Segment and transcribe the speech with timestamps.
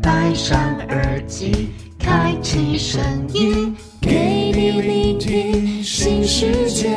[0.00, 6.96] 戴上耳机，开启声音，给你聆听新世界。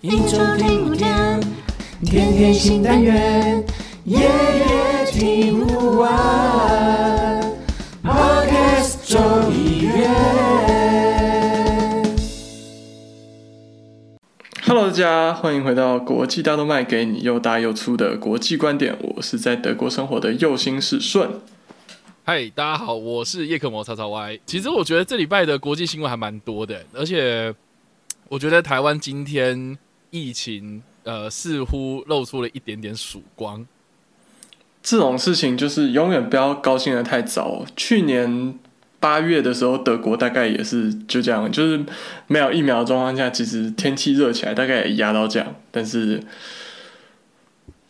[0.00, 1.40] 一周听五天，
[2.04, 3.64] 天天新单元，
[4.04, 7.40] 夜夜听不完。
[8.04, 9.18] Podcast 周
[9.50, 10.08] 一月。
[14.66, 18.96] Hello，大家欢迎回到国际大动脉，给你又大又粗的国际观点。
[19.00, 21.30] 我是在德国生活的右心是顺。
[22.24, 24.38] 嗨，大家好，我是叶克膜叉叉 Y。
[24.46, 27.52] 其实我觉得这礼拜的国际新闻还蛮多的，而且
[28.28, 29.76] 我觉得台湾今天
[30.10, 33.66] 疫情呃似乎露出了一点点曙光。
[34.84, 37.66] 这种事情就是永远不要高兴的太早。
[37.74, 38.56] 去年
[39.00, 41.84] 八月的时候，德国大概也是就这样，就是
[42.28, 45.56] 没有疫苗的状况下，其实天气热起来，大概也压到这样。
[45.72, 46.22] 但是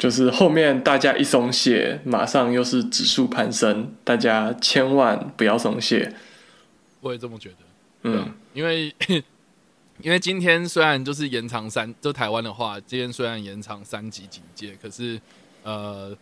[0.02, 6.12] 就是后面大家一松懈，马上又是指数攀升，大家千万不要松懈。
[7.00, 7.56] 我也这么觉得，
[8.02, 8.92] 嗯，因为
[10.02, 15.20] 因为今天虽然就是延长三，就台湾的话，今天虽然延长三级警戒，可是
[15.62, 16.12] 呃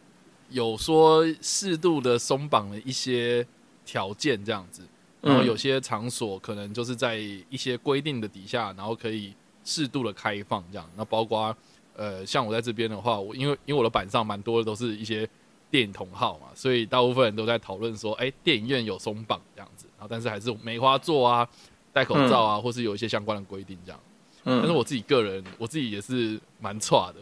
[0.50, 3.46] 有说适度的松绑了一些
[3.86, 4.82] 条件这样子，
[5.22, 9.32] 然后有些场所可能就是在一些规定的底下，然后可以
[9.64, 11.56] 适度的开放这样，那包括
[12.00, 15.28] 呃像我在这边的话，我因为因为我的板上蛮多的都是一些
[15.70, 21.46] 电影同好嘛，所以大部分人都在讨论说，哎、电影院有松绑这样子，然后但是还是梅花座啊。
[21.92, 24.00] 戴口罩啊，或是有一些相关的规定这样。
[24.44, 27.16] 但是嗯，我自己个人，我自己也是蛮差的。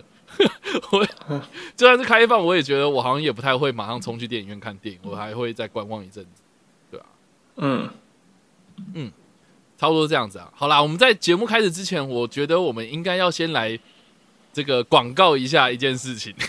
[0.92, 1.02] 我
[1.74, 6.42] 就算是开放，我也觉得我好像也不太会马上冲去电影院看电影，我还会再观望一阵子，
[6.90, 7.06] 对啊，
[7.56, 7.88] 嗯
[8.92, 9.10] 嗯，
[9.78, 10.52] 差不多这样子啊。
[10.54, 13.70] 好啦，我们在节目开始之前，我觉得我们应该要先来
[14.58, 16.34] 这个广告一下一件事情。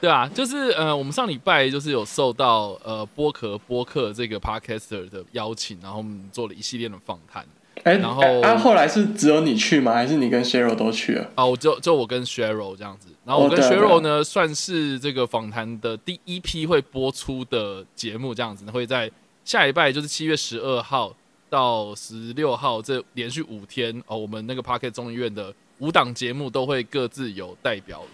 [0.00, 7.46] 对啊，就是呃，我们上礼拜就是有受到呃播客播客这个 podcaster 的邀请，然后我们做了一系列的访谈。
[7.84, 9.92] 哎、然后后来是只有你去吗？
[9.92, 11.30] 还是你跟 Cheryl 都去了？
[11.36, 19.08] 啊，我就就我跟 Cheryl 这样子，然后我跟 Cheryl 呢，算是这个访谈的第一批会播出的节目，这样子会在
[19.44, 21.14] 下礼拜就是七月十二号
[21.48, 28.04] 到十六号这连续五天哦，我们那个 Parket 中医院的五档节目都会各自有代表，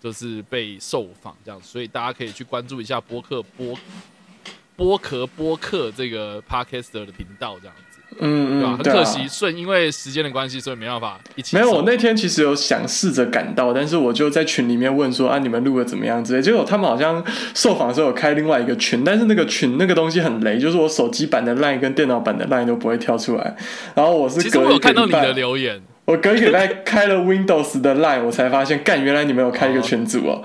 [0.00, 3.76] 就是被受访这样，所以大家可以去关注一下播客播
[4.76, 8.00] 播壳播客这个 Podcaster 的频道这样子。
[8.20, 8.62] 嗯？
[8.62, 16.40] 嗯，很可惜，顺因为时间的关系，所以没办法一起没有，我那天其实有想试着赶到，但是我就在群里面问说啊，你们录的怎么样之类。
[16.40, 17.20] 结果他们好像
[17.56, 23.56] 受访的时候有开另外一个群，但是那个群那个东西很雷，就是我手机版的 line 跟电脑版的 line 都不会跳出来。
[23.96, 30.42] 然后我是其实我有看到你的留言，我隔一个礼拜开了 Windows 的 line，我才发现，干，原来你们有开一个群组哦。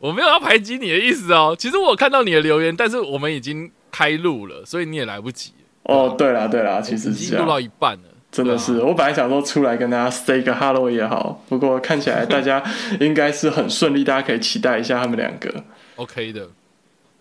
[0.00, 1.56] 我没有要排挤你的意思哦。
[1.58, 5.52] 其实我看到你的留言，但是我们已经开录了，所以你也来不及。
[5.84, 12.62] 哦，对啦对啦，其实已是录到一半了，真的是，啊我本来想说出来跟大家 say 个 hello 也好，不过看起来大家
[13.00, 15.62] 应该是很顺利，大家可以期待一下他们两个。
[15.96, 16.48] OK 的。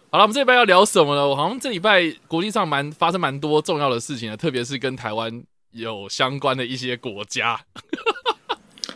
[0.09, 1.27] 好了，我们这礼拜要聊什么呢？
[1.27, 7.59] 我好像这礼拜国际上蛮发生蛮多重要的事情的，特别是跟台湾有相关的一些国家。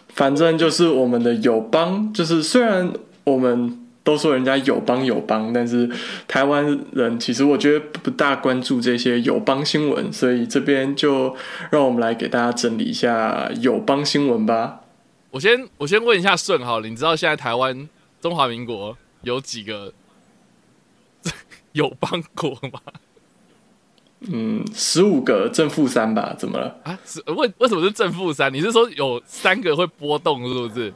[0.09, 2.91] 反正就是我们的友邦，就是虽然
[3.23, 5.87] 我们都说人家友邦友邦，但是
[6.27, 11.35] 台湾人其实我觉得不大关注这些友邦新闻，所以这边就
[11.69, 14.81] 让我们来给大家整理一下友邦新闻吧。
[15.29, 17.87] 我先我先问一下顺好了，你知道现在台湾
[18.19, 19.93] 中华民国有几个
[21.73, 22.81] 友邦国吗？
[24.21, 26.75] 嗯，十五个正负三吧，怎么了？
[26.83, 28.51] 啊，是为为什么是正负三？
[28.53, 30.93] 你是说有三个会波动，是不是？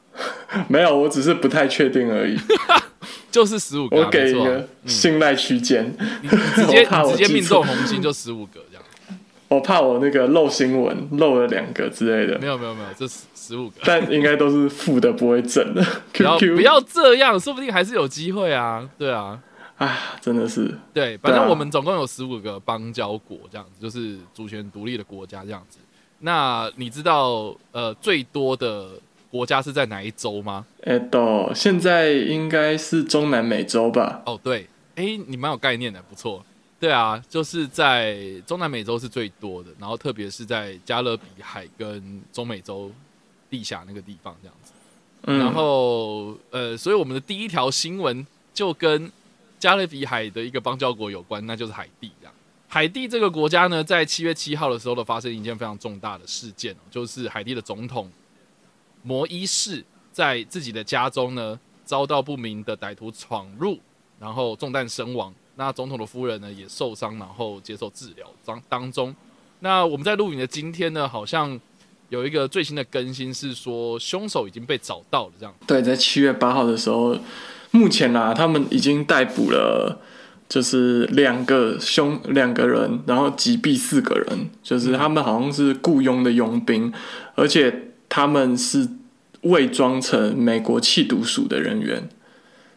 [0.68, 2.36] 没有，我只是不太确定而已。
[3.30, 5.92] 就是十五个、我给一个信赖区间，
[6.22, 8.82] 你直接 直接命中红心就十五个这样。
[9.48, 13.74] 我怕我那个漏新闻漏了两个之类的没，有没有没有，这十十五个。
[13.84, 15.84] 但应该都是负的，不会正的。
[16.12, 18.88] 不要不要这样，说不定还是有机会啊。
[18.96, 19.38] 对啊，
[19.76, 25.78] 啊，真的是对，反正我们总共有十五个邦交国，这样子就是主权独立的国家这样子。
[26.20, 28.90] 那你知道呃最多的
[29.30, 30.64] 国家是在哪一州吗？
[30.84, 34.22] 哎，到现在应该是中南美洲吧？
[34.24, 36.44] 哦，对，哎，你蛮有概念的，不错。
[36.78, 38.16] 对啊，就是在
[38.46, 42.90] 中南美洲是最多的，然后特别是在加勒比海跟中美洲
[43.50, 44.72] 地下那个地方这样子。
[45.26, 49.10] 嗯，然后呃，所以我们的第一条新闻就跟
[49.64, 52.34] 加勒比海的一个邦交国有关，那就是海地这样。
[52.68, 58.12] 海地这个国家呢，在七月七号的时候呢，发生一件非常重大的事件哦，就是海地的总统
[59.02, 59.82] 摩伊士
[60.12, 63.78] 在自己的家中呢，遭到不明的歹徒闯入，
[64.20, 65.32] 然后中弹身亡。
[65.56, 69.16] 那总统的夫人呢也受伤，然后接受治疗当当中。
[69.60, 71.58] 那我们在录影的今天呢，好像
[72.10, 75.54] 有一个最新的更新是说凶手已经被找到了，这样。
[75.66, 77.16] 对，在七月八号的时候，
[77.74, 80.00] 目前啦，他们已经逮捕了，
[80.48, 86.92] 就是两个凶两个人，然后击毙四个人，就是他们好像是雇佣的佣兵，
[87.34, 88.88] 而且他们是
[89.42, 92.08] 伪装成美国缉毒署的人员。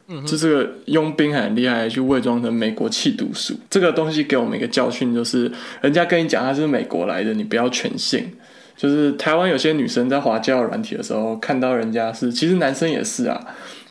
[0.07, 3.53] 嗯哼，就这个佣兵很厉害，去伪装成美国缉毒署。
[3.69, 5.51] 这个东西给我们一个教训，就是
[5.81, 8.33] 人家跟你讲他是美国来的，你不要全信。
[8.75, 13.41] 就是台湾有些女生在滑交友软体的时候，看到人家是，其实男生也是啊，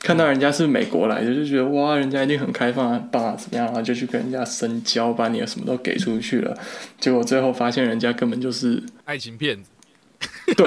[0.00, 6.56] 看到人家是美国来的，就觉得哇，人家一定很开放、很棒啊，怎么样，然后就去跟人家深交，把你的什么都给出去了。
[7.00, 9.70] 结果最后发现人家根本就是爱情骗子。
[10.56, 10.66] 对，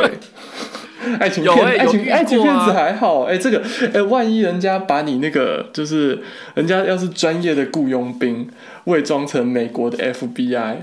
[1.19, 1.63] 爱情骗子
[2.09, 6.19] 爱情骗子还好，哎、这个哎、万一人家把你那个就是
[6.55, 8.49] 人家要是专业的雇佣兵，
[8.85, 10.75] 伪装成美国的 FBI，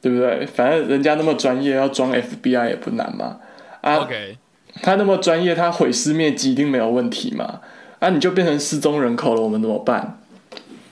[0.00, 0.46] 对不对？
[0.46, 3.38] 反正人家那么专业，要装 FBI 也不难嘛。
[3.80, 4.38] 啊 OK，
[4.82, 7.60] 他那么专业，他毁尸灭迹一定没有问题嘛。
[8.06, 10.22] 啊，你就变成失踪人口了，我们怎么办？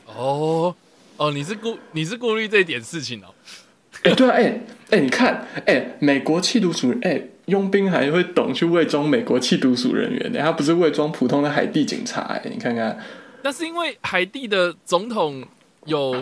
[0.06, 0.74] 哦
[1.16, 3.26] 哦，你是顾你是顾虑这一点事情哦。
[4.02, 12.98] 哎、对啊，哎、哎、你看，哎、美国缉毒署，哎、佣兵还会懂去伪装美国缉毒署人员呢，他不是伪装普通的海地警察、哎，你看看，
[13.42, 15.44] 那是因为海地的总统
[15.86, 16.20] 有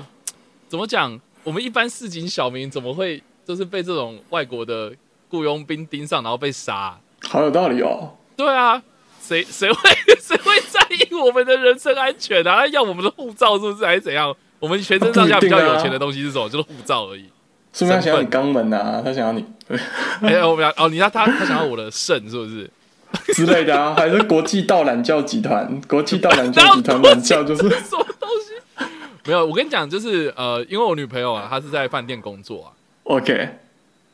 [0.68, 1.18] 怎么讲？
[1.42, 4.92] 我们一般市井小民怎么会就是被这种外国的
[5.30, 8.14] 雇佣兵盯上，然后被杀、好有道理哦。
[8.36, 8.82] 对啊，
[9.22, 9.90] 谁谁会
[10.20, 12.66] 谁会在意我们的人身安全啊？
[12.72, 14.34] 要我们的护照是不是还是怎样？
[14.58, 16.48] 我们全身上下比较有钱的东西是什么？
[16.48, 17.24] 就是护照而已。
[17.72, 19.42] 是不是他想要你肛门啊，他想要你
[20.20, 22.70] 哎、我们要哦，你要他他想要我的肾是不是？
[23.34, 28.84] 之类的啊，还是国际盗懒教集团，国际盗懒教集团懒教就是什么东西？
[29.24, 32.68] 没有，我跟你讲，就是呃，因为我女朋友啊，她是在饭店工作啊
[33.04, 33.48] ，OK，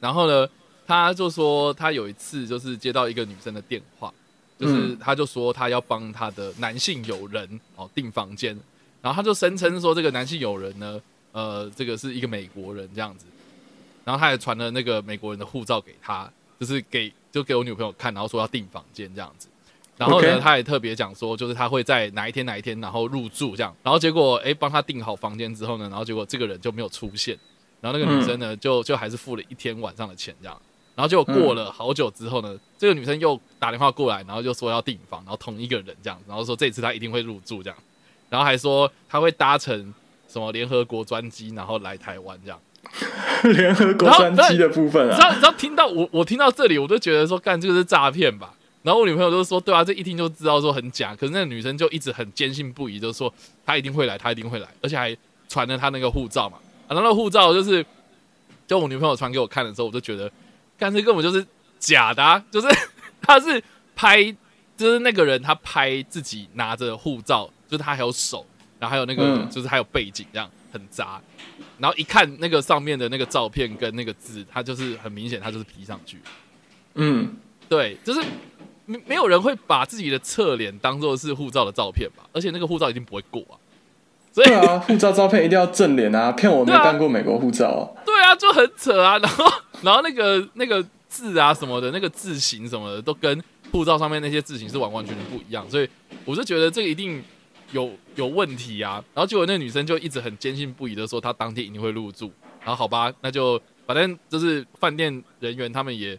[0.00, 0.46] 然后呢，
[0.86, 4.12] 她就说她有一次就是接到一个女生的电话，
[4.58, 8.58] 就是嗯她就说他要帮他的男性友人哦订房间，
[9.00, 11.00] 然后他就声称说这个男性友人呢，
[11.32, 13.26] 呃，这个是一个美国人这样子，
[14.04, 19.48] 然后他也传了那个美国人的护照给他，就是给就给我女朋友看，然后说要订房间这样子。
[19.96, 23.74] 然后呢他也特别讲说，就是他会在哪一天哪一天，然后入住这样。
[23.82, 27.36] 然后结果，哎，帮他订好房间之后呢，然后结果这个人就没有出现。
[27.80, 30.60] 然后那个女生呢，就就还是付了一天晚上的钱这样。
[30.98, 37.78] 然后结果过了好久之后呢，这个女生又打电话过来，然后就说要订房，然后同一个人这样，然后说这次她一定会入住这样，
[38.28, 39.94] 然后还说她会搭乘
[40.28, 42.58] 什么联合国专机，然后来台湾这样。
[43.54, 48.52] 联合国专机的部分啊，你知道，听到我我听到这里，我就觉得说，干这个是诈骗吧。
[48.82, 51.14] 然后我女朋友就说，对啊，这一听就知道说很假。
[51.14, 53.32] 可是那个女生就一直很坚信不疑，就说
[53.64, 55.16] 她一定会来，她一定会来，而且还
[55.48, 56.56] 传了她那个护照嘛。
[56.86, 57.84] 啊，然后那个护照就是，
[58.66, 60.30] 就我女朋友传给我看的时候，我就觉得，
[60.78, 61.44] 干这根本就是
[61.78, 62.68] 假的、啊，就是
[63.20, 63.62] 他是
[63.96, 64.24] 拍，
[64.76, 68.46] 就是那个人他拍自己拿着护照，就是他还有手，
[68.78, 71.20] 然后还有那个、嗯就是还有背景这样很杂。
[71.78, 76.18] 然后一看那个上面的那个照片跟那个字，他就是很明显，他就是 P 上去。
[76.94, 77.36] 嗯，
[77.68, 78.20] 对，就是
[78.84, 82.24] 没没有人会把自己的侧脸当做是护照的照片吧？
[82.32, 83.54] 而且那个护照一定不会过啊。
[84.32, 87.97] 所以对啊，护照照片一定要正脸啊，骗我没办过美国护照啊。
[88.18, 89.16] 对啊，就很扯啊。
[89.22, 89.44] 然后
[89.82, 95.68] 然后那个那个字啊什么的，那个字形什么的，都跟护照上面那些字形是完完全全不一样。
[95.70, 95.88] 所以
[96.24, 97.22] 我就觉得这个一定
[97.70, 99.02] 有有问题啊。
[99.14, 102.32] 然后结果那女生就一直很坚信不疑的说，她当天一定会入住。
[102.64, 106.18] 然后好吧，那就反正就是饭店人员他们也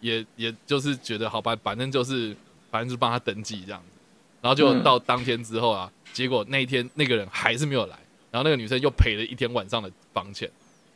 [0.00, 2.36] 也也就是觉得好吧，反正就是
[2.70, 3.98] 反正就帮她登记这样子。
[4.40, 7.98] 然后就到当天之后啊，结果那一天那个人还是没有来，
[8.30, 10.48] 然后那个女生又赔了一天晚上的房钱。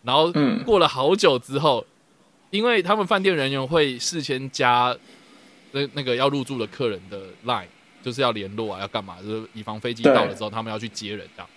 [0.06, 1.84] 然后嗯过了好久之后，
[2.50, 4.96] 因为他们饭店人员会事先加
[5.72, 7.64] 那那个要入住的客人的 line，
[8.02, 11.50] 就是要联络啊，要干嘛，就是以防飞机到了之后他们要去接人这样。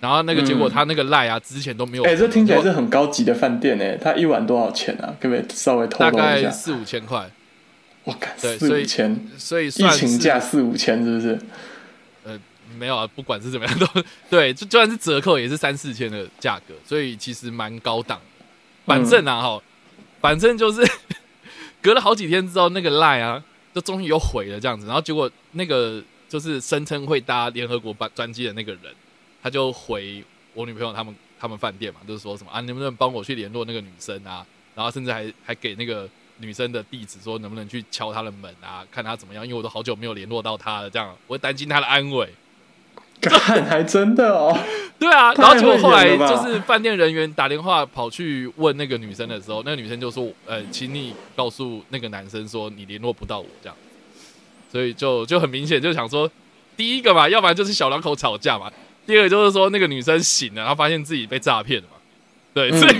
[0.00, 5.16] 然后那个结果嗯他那个 line 啊之前都没有，哎、这听起来是很高级的饭店哎、他一晚多少钱啊？
[5.18, 6.48] 可不可以稍微透大露一下？
[6.48, 7.30] 概四五千块，
[8.04, 11.38] 我靠四对所以五千，所以算是情价四五千是不是？
[12.74, 13.86] 呃，没有啊，不管是怎么样都
[14.28, 18.20] 对，就就算是折扣也是三四千的价格，所以其实蛮高档。
[18.84, 19.62] 反正啊哈、
[20.20, 20.86] 反正就是
[21.80, 23.42] 隔了好几天之后，那个赖啊，
[23.74, 28.92] 就终于又毁了这样子，然后结果那个就是声称会搭联合国班专机的那个人，
[29.42, 34.44] 他就回我女朋友他们他们饭店嘛，就是说什么啊，能不能帮我去联络那个女生啊？
[34.74, 36.06] 然后甚至还还给那个
[36.38, 42.28] 女生的地址，说能不能去敲她的门啊，看她怎么样，因为我都好久没有联络到她了，这样我会担心她的安危。
[43.24, 44.56] 看还真的哦。
[44.98, 53.76] 对啊，然后结果后来就是饭店人员打电话跑去问那个女生的时候，那个女生就说：“呃，请你告诉那个男生说你联络不到我这样。”
[54.70, 56.30] 所以就就很明显就想说，
[56.76, 58.72] 第一个嘛，要不然就是小两口吵架嘛，
[59.06, 61.96] 第二个就是说那个女生醒了，然后发现自己被诈骗了嘛。
[62.54, 62.94] 对，所以、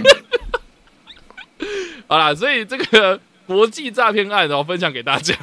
[2.06, 5.34] 好啦，所以这个国际诈骗案，然后分享给大家。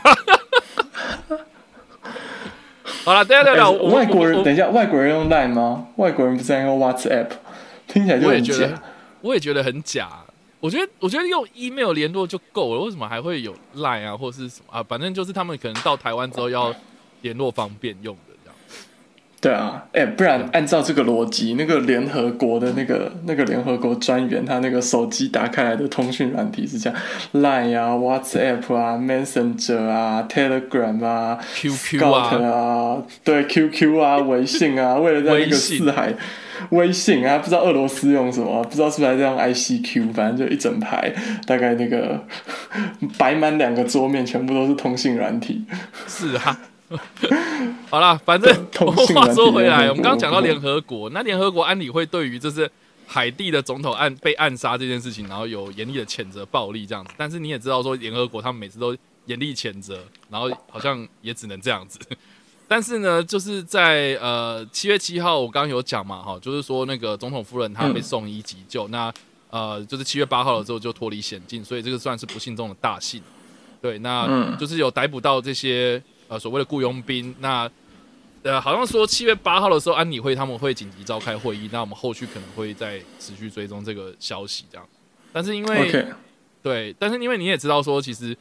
[3.03, 5.87] 好了，等一下等下，哎我外国人，等一下，外国人用 Line 吗？
[5.95, 7.27] 外国人不是在用 WhatsApp，
[7.87, 8.81] 听起来就很我也觉得假。，
[9.21, 10.09] 我也觉得很假。
[10.59, 14.83] 我觉得，我觉得用 email 联络就够了，为什么还会有 line 啊，或是什么啊？
[14.87, 16.71] 反正就是他们可能到台湾之后要
[17.21, 18.15] 联络方便用。
[19.41, 26.99] 对啊，哎、不然按照这个逻辑，那个联合国的那个那个联合国专员，他那个手机打开来的通讯软体是这样
[27.33, 36.13] ，Line 啊、WhatsApp 啊、Messenger 啊、Telegram 啊、QQ 啊，啊，对 QQ 啊、 微信啊，为了在那个四海。
[36.69, 41.11] 微信啊，不知道俄罗斯用什么，不知道是不是还在用 ICQ，反正就一整排，
[41.47, 42.23] 大概那个
[43.17, 45.65] 摆满两个桌面，全部都是通信软体。
[46.07, 46.59] 是啊。
[47.89, 48.53] 好啦，反正
[49.15, 52.69] 话说回来，我们刚刚讲到联合国，那联合国安理会对于就是
[53.07, 57.11] 海地的总统暗被暗杀这件事情，然后有严厉的谴责暴力这样子。
[57.17, 58.95] 但是你也知道说，联合国他们每次都
[59.25, 61.99] 严厉谴责，然后好像也只能这样子。
[62.67, 69.13] 但是呢，就是在呃七月七号，我刚刚有讲嘛，哈，就是说那个总统夫人她被送医急救，那
[69.49, 73.21] 呃就是七月八号了之后就脱离险境，所以这个算是不幸中的大幸。
[73.81, 77.35] 对，那嗯就是有逮捕到这些呃所谓的雇佣兵。
[77.39, 77.69] 那
[78.43, 84.87] 呃好像说七月八号的时候，安理会他们会紧急召开会议，那我们后续可能会再持续追踪这个消息，这样。
[85.33, 86.07] 但是因为
[86.63, 88.35] 对，但是因为你也知道说，其实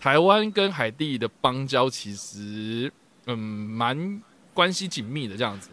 [0.00, 2.90] 台湾跟海地的邦交其实
[3.26, 4.22] 嗯蛮
[4.54, 5.68] 关系紧密的这样子，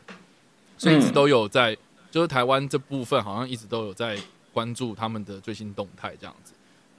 [0.77, 1.77] 所以一直都有在，
[2.09, 4.17] 就是台湾这部分好像一直都有在
[4.51, 6.53] 关注他们的最新动态这样子。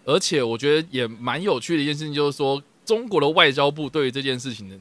[0.04, 4.76] 而且我觉得也蛮有趣的一件事情，就是说中国的外交部对于这件事情呢，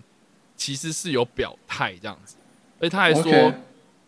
[0.55, 2.35] 其实是有表态这样子，
[2.79, 3.53] 而且他还说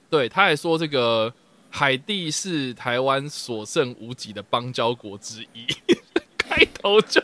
[0.09, 1.33] 对，他还说这个
[1.69, 5.65] 海地是台湾所剩无几的邦交国之一，
[6.37, 7.21] 开头就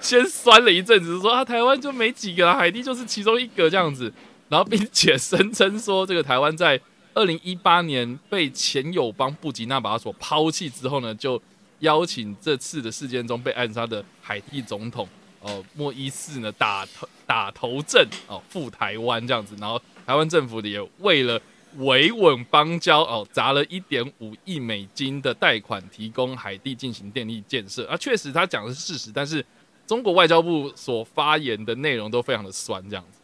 [0.00, 4.12] 先酸了一阵子，说啊台湾就没几个啊，海地就是其中一个这样子，
[4.48, 6.80] 然后并且声称说这个台湾在
[7.14, 11.40] 二零一八年被前友邦布吉纳把他所抛弃之后呢，就
[11.80, 15.08] 邀请这次的事件中被暗杀的海地总统
[15.40, 21.40] 哦莫伊士呢打头打头阵哦赴台湾这样子，然后台湾政府也为了
[21.76, 27.96] 维稳邦交哦，砸了一点五亿美金的贷款，提供海地进行电力建设啊。
[27.96, 29.44] 确实，他讲的是事实，但是
[29.86, 33.20] 中国外交部所发言的内容都非常的酸，这样子。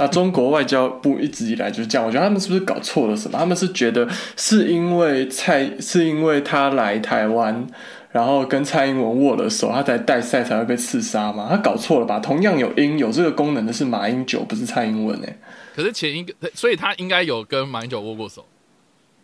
[0.00, 3.38] 啊，中国外交部一直以来就是这样，我觉得他们是不是搞错了什么？
[3.38, 7.66] 他们是觉得是因为蔡是因为他来台湾，
[8.12, 11.46] 然后跟蔡英文握了手，他才带赛才会被刺杀吗？
[11.48, 12.18] 他搞错了吧？
[12.18, 15.38] 同样有英有这个功能的是马英九，不是蔡英文哎、
[15.76, 18.44] 可是前一个，所以他应该有跟马英九握过手，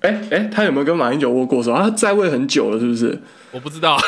[0.00, 1.74] 哎哎，他有没有跟马英九握过手？
[1.74, 3.20] 他在位很久了，是不是？
[3.50, 3.98] 我不知道。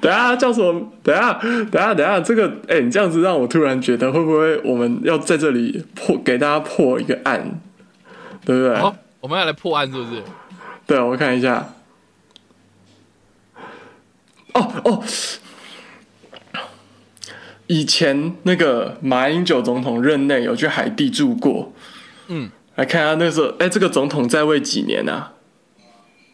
[0.00, 0.80] 等下叫什么？
[1.02, 1.32] 等下，
[1.70, 7.60] 等下，等下，这个，哎、你这样子让我突然觉得，会不会我们要在这里破给大家破一个案，
[8.44, 8.76] 对不对？
[8.78, 10.22] 好，我们要来破案是不是？
[10.86, 11.68] 对，我看一下。
[14.54, 15.04] 哦哦，
[17.66, 21.72] 以前那个马英九总统任内有去海地住过，
[22.28, 25.34] 嗯，来看下那时候，哎、这个总统在位几年啊？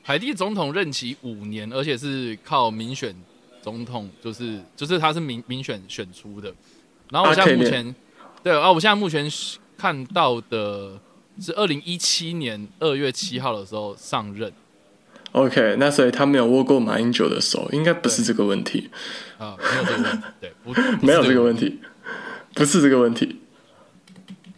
[0.03, 3.15] 海地总统任期五年，而且是靠民选
[3.61, 6.55] 总统，就是就是他是民民选选出的。
[7.11, 7.95] 然后我现在目前，
[8.43, 9.29] 对啊，我现在目前
[9.77, 10.99] 看到的
[11.41, 14.53] 是二零一七年二月七号的时候上任
[15.37, 18.89] OK，那所以他没有握过马英九的手，应该不是这个问题，
[19.37, 21.79] 啊、没有这个问题，对，不没有这个问问题，
[22.55, 23.43] 不是这个问题。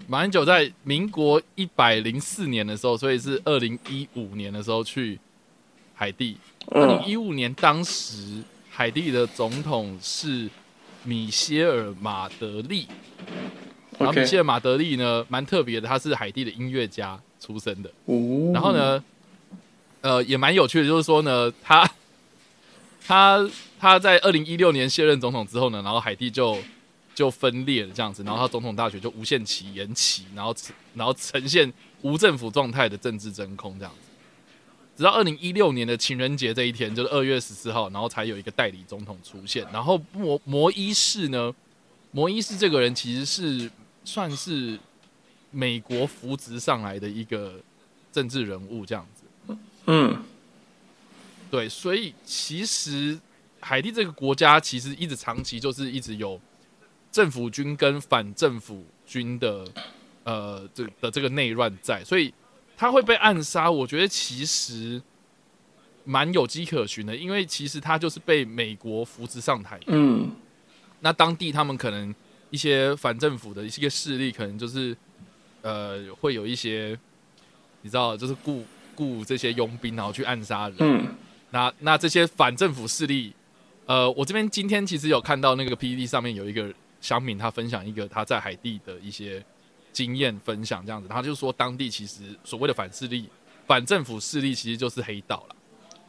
[0.06, 5.18] 马英九在民国一百零四年的时候，所以是二零一五年的时候去
[5.94, 6.36] 海地。
[6.68, 10.48] 二零嗯一五年当时海地的总统是
[11.02, 12.86] 米歇尔马德利，
[13.98, 17.90] 然后米歇尔马德利呢蛮特别的，他是海地的音乐家出身的。
[18.04, 18.72] 哦，然后？
[18.72, 19.02] 呢，
[20.00, 21.90] 呃，也蛮有趣的，就是说呢，他
[23.06, 26.56] 他他在二零一六年卸任总统之后呢，然后海地就
[27.14, 30.54] 就分裂了这样子，然后他总统大选就无限期延期，然后
[30.94, 34.08] 然后呈现无政府状态的政治真空这样子。
[34.96, 39.64] 直到二零一六年的情人节这一天，就是二月十四号，然后才有一个代理总统出现。
[39.72, 41.54] 然后摩摩伊士呢，
[42.10, 43.70] 摩伊士这个人其实是
[44.04, 44.76] 算是
[45.52, 47.60] 美国扶植上来的一个
[48.12, 49.17] 政治人物这样子。
[49.88, 50.22] 嗯。
[51.50, 53.18] 对，所以其实
[53.58, 56.38] 海地这个国家其实一直长期就是一直有
[57.10, 59.64] 政府军跟反政府军的
[60.24, 62.34] 呃这的这个内乱在，所以
[62.76, 65.00] 他会被暗杀，我觉得其实
[66.04, 70.30] 蛮有迹可循的，因为其实他就是被美国扶植上台，嗯。
[71.00, 72.14] 那当地他们可能
[72.50, 74.94] 一些反政府的一些势力，可能就是
[75.62, 76.98] 呃会有一些
[77.80, 78.64] 你知道，就是雇
[78.98, 80.76] 雇这些佣兵，然后去暗杀人。
[80.80, 81.06] 嗯
[81.50, 83.32] 那那这些反政府势力，
[83.86, 89.42] 呃，我这边今天其实有看到那个 PPT 上面有一个乡民，他分享一个他在海地的一些
[89.90, 93.30] 经验分享，这样子，他就说当地其实所谓的反势力、
[93.66, 95.56] 反政府势力其实就是黑道了。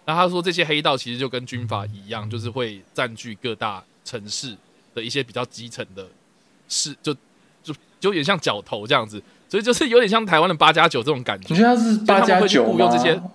[0.06, 4.58] 那他说这些黑道其实就跟军阀一样，就是会占据各大城市
[4.94, 6.06] 的一些比较基层的
[6.68, 7.14] 市，就
[7.64, 11.56] 就就有点像角头这样子，所以就是有点像台湾的八加九这种感觉你。
[11.60, 12.90] 觉得他是八加九吗？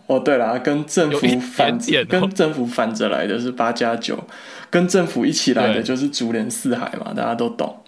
[0.06, 4.24] 哦，对了，跟政府反点哦跟政府反着来的是八加九，
[4.70, 7.80] 跟政府一起来的就是竹联四海嘛，大家都懂。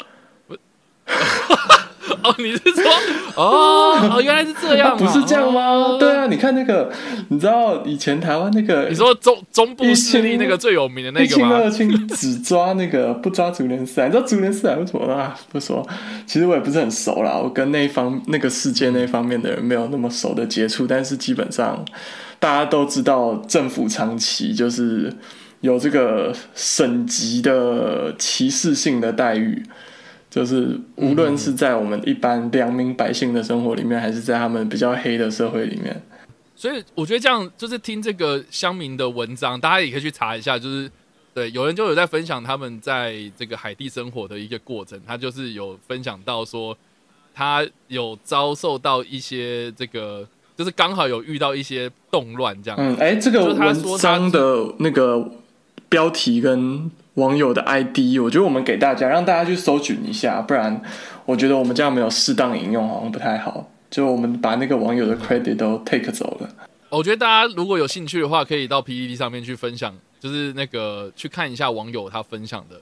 [2.26, 2.90] 哦，你是说
[3.36, 5.60] 哦哦，原来是这样、啊，不是这样吗？
[5.60, 6.90] 哦对啊，你看那个，
[7.28, 11.56] 你知道以前台湾那个，你说中中部势力一清那个最有名的那一清个吗？
[11.56, 15.38] 二清只抓那个不抓竹联四海，你知道竹联四海为什么啊？
[15.52, 15.86] 不说，
[16.26, 21.84] 其实我也不是很熟啦，我跟那一方那个世界那方面的人没有那么熟的接触，但是基本上
[22.40, 25.12] 大家都知道，政府长期就是
[25.60, 29.62] 有这个省级的歧视性的待遇。
[30.36, 36.02] 就是无论是在我们一般良民百姓的生活里面，还是在他们比较黑的社会里面，
[36.54, 40.90] 所以我觉得这样就是听这个乡民的文章，大家也可以去查一下，就是
[41.32, 46.76] 对，有人就有在分享他们在这个海地生活的一个过程，他就是有分享到说，
[47.34, 52.78] 他有遭受到一些这个，就是刚好有遇到一些动乱这样。
[52.78, 55.30] 嗯，哎、这个文章的那个
[55.88, 60.80] 标题跟网友的 ID，我觉得我们给大家让大家去搜寻一下，不然
[61.24, 63.70] 我觉得我们这样没有适当引用好像不太好。
[63.90, 66.48] 就我们把那个网友的 credit 都 take 走了。
[66.90, 72.80] 我觉得大家如果有兴趣的话，可以到 PPT 上面去分享，就是那个去看一下网友他分享的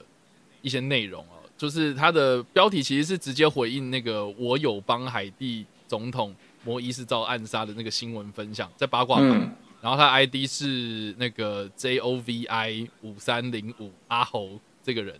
[0.61, 1.39] 一些内容哦。
[1.57, 9.29] 就是他的标题其实是直接回应那个我有帮海地总统摩伊斯遭暗杀的那个新闻分享，在八卦版。
[9.31, 9.49] 嗯
[9.81, 15.15] 然后他 ID 是那个 J O V I 五三零五阿猴这个人，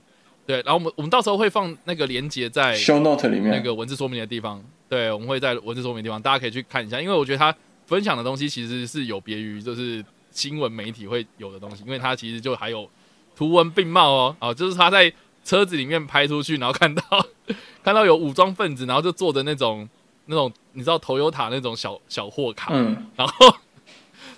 [0.46, 3.52] 对，然后我们我们到时候会放那个连接在，show note 里面。
[3.52, 12.90] 那个文字说明的地方，对，我们会在文字说明的地方，大家可以去看一下，因为我觉得他分享的东西其实是有别于就是新闻媒体会有的东西，因为他其实就还有
[13.36, 15.12] 图文并茂哦，哦，就是他在
[15.44, 17.04] 车子里面拍出去，然后看到
[17.84, 19.88] 看到有武装分子，然后就坐着那种
[20.26, 23.06] 那种你知道头油塔那种小小货卡，嗯。
[23.16, 23.56] 然后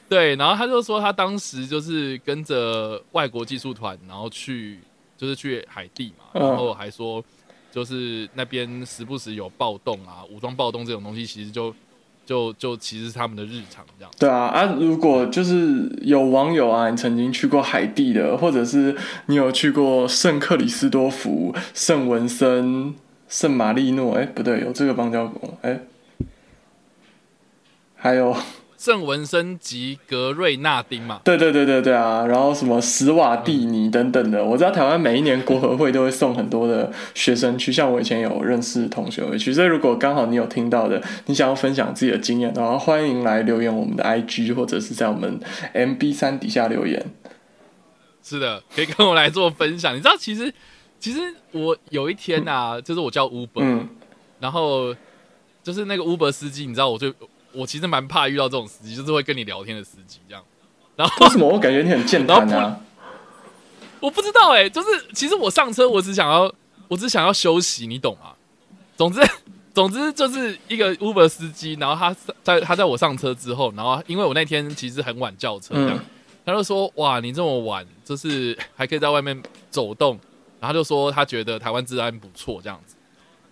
[0.10, 4.80] 对，然后他就说他当时就是跟着外国技术团，然后去
[5.18, 7.24] 就是去海地嘛，嗯然后还说
[7.72, 11.74] 就是那边时不时有暴动啊，武装暴动这种东西，其实就
[12.26, 14.12] 就就其实是他们的日常这样。
[14.18, 14.76] 对啊啊！
[14.80, 18.96] 如果就是有网友啊，你曾经去过海地的，或者是
[19.28, 22.96] 你有去过圣克里斯多福、圣文森、
[23.28, 25.82] 圣马力诺，哎，不对，有这个邦交国，哎，
[27.96, 28.36] 还有
[28.78, 45.40] 圣文森及格瑞纳丁嘛，对对对对对啊，然后什么史瓦蒂尼等等的，我知道台湾每一年国合会都会送很多的学生去，像我以前有认识同学会去，所以如果刚好你有听到的，你想要分享自己的经验的话，欢迎来留言我们的 IG 或者是在我们
[45.74, 47.04] MB 三底下留言。
[48.22, 49.96] 是的，可以跟我来做分享。
[49.96, 50.54] 你知道，其实
[51.00, 51.20] 其实
[51.52, 53.90] 我有一天啊，就是我叫 Uber，、嗯
[54.40, 54.94] 然后
[55.64, 57.12] 就是那个 Uber 司机，你知道，我就
[57.54, 60.44] 我其实蛮怕遇到这种司机，就是会跟你聊天的司机这样。
[60.96, 62.80] 然后为什么我感觉你很健谈然啊？
[64.00, 66.54] 我不知道哎、就是其实我上车，我只想要
[66.88, 68.34] 我只想要休息，你懂吗？
[68.96, 69.22] 总之
[69.74, 76.06] 总之就是一个 Uber 司机，然后他在他在我上车之后，然后因为我那天其实很晚叫车，这样，嗯
[76.46, 80.20] 他就说哇，你这么晚就是还可以在外面走动，
[80.60, 82.96] 然后他就说他觉得台湾治安不错这样子。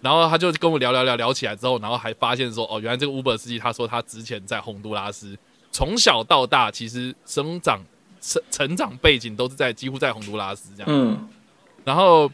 [0.06, 5.36] 然后他就跟我聊聊聊聊起来之后，然后还发现说，哦，原来这个 Uber 司机他说他之前在洪都拉斯
[5.72, 7.82] 从小到大，其实生长
[8.22, 10.88] 成成长背景都是在几乎在洪都拉斯这样。
[10.88, 11.28] 嗯
[11.84, 12.32] 然后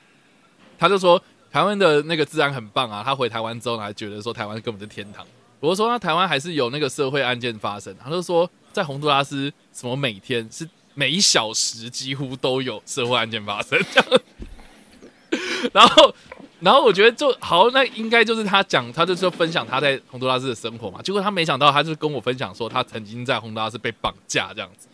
[0.78, 5.26] 他就说台湾的那个治安很棒啊，他回台湾之后还觉得说台湾根本是天堂。
[5.62, 14.22] 我就说那台湾还是有那个社会案件发生，他就说在洪都拉斯什么每天是每一小时几乎都有社会案件发生这样。
[15.72, 16.14] 然后
[16.62, 21.02] 然后我觉得就好，那应该就是他讲，他就是分享他在洪都拉斯的生活嘛。
[21.02, 24.88] 结果他没想到，他就跟我分享说，他曾经在洪都拉斯被绑架这样子。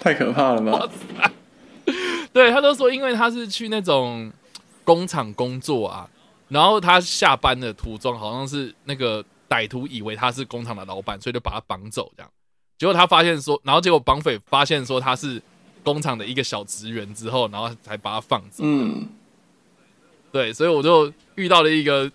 [0.00, 0.88] 太可怕了吧？
[2.32, 4.32] 对他就说，因为他是去那种
[4.84, 6.08] 工厂工作啊，
[6.48, 12.30] 然后他下班的途中，好像是那个歹徒以为他是工厂的老板，所以就把他绑走这样。
[12.78, 15.40] 结果他发现说，然后结果绑匪发现说他是
[15.84, 18.64] 工厂的一个小职员之后，然后才把他放走。
[18.64, 19.06] 嗯，
[20.32, 22.10] 对，所以我就遇到了一个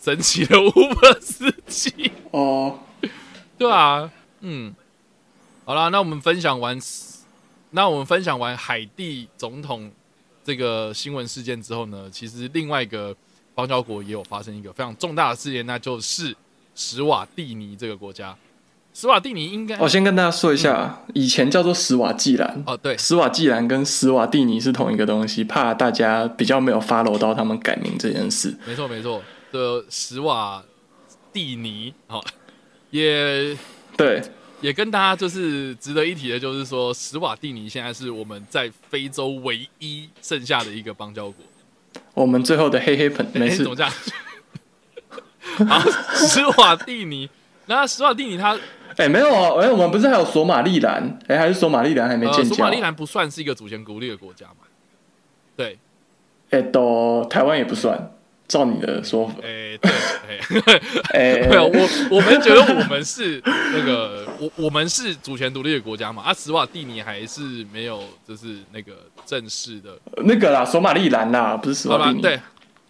[0.00, 2.10] 神奇的 Uber 司机。
[2.30, 2.80] 哦，
[3.58, 4.74] 对啊，嗯，
[5.64, 6.78] 好啦，那我们分享完，
[7.70, 9.92] 那我们分享完海地总统
[10.42, 13.14] 这个新闻事件之后呢，其实另外一个
[13.54, 16.34] 邦交国也有发生一个非常重大的事件，那就是
[16.74, 18.34] 史瓦蒂尼这个国家。
[19.00, 22.64] 史瓦蒂尼应该，我先跟大家说一下，以前叫做史瓦季兰。
[22.66, 28.52] 哦，对，史瓦季兰跟史瓦蒂尼是同一个东西，怕大家比较没有 follow 到他们改名这件事。
[28.66, 30.60] 没错没错，的史瓦
[31.32, 32.24] 蒂尼，好，
[32.90, 33.56] 也
[33.96, 34.20] 对，
[34.60, 41.44] 也跟大家就是值得一提的，就是说史瓦蒂尼现在是我们在非洲唯一剩下的一个邦交国。
[42.14, 43.70] 我们最后的黑黑粉，没事哎怎。
[43.70, 43.92] 么这样？
[45.68, 45.88] 好，
[46.26, 47.30] 史瓦蒂尼，
[47.66, 48.58] 那史瓦蒂尼它
[48.98, 51.18] 哎、没有啊，哎、我们不是还有索马利兰？
[51.26, 52.54] 哎、还是索马利兰还没呃，建交？
[52.54, 54.66] 索马利兰不算是一个主权独立的国家嘛？
[55.56, 55.78] 对，
[56.50, 58.12] 哎、都台湾也不算。
[58.48, 59.90] 照你的说法，哎、对，
[61.12, 66.22] 哎、 哎、没有，我我们觉得我们是那个，我我们是主权独立的国家嘛？
[66.22, 68.94] 啊，斯瓦蒂尼还是没有，就是那个
[69.26, 69.90] 正式的
[70.24, 72.22] 那个啦，索马利兰啦，不是索马利，尼。
[72.22, 72.40] 对，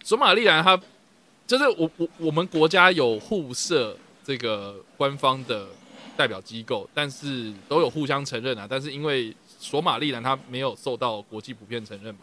[0.01, 0.79] 索马利兰它
[1.45, 5.67] 就是我我我们国家有互设这个官方的
[6.19, 8.67] 代表机构，但是都有互相承认啊。
[8.69, 12.21] 但是因为索马利兰它没有受到国际普遍承认嘛，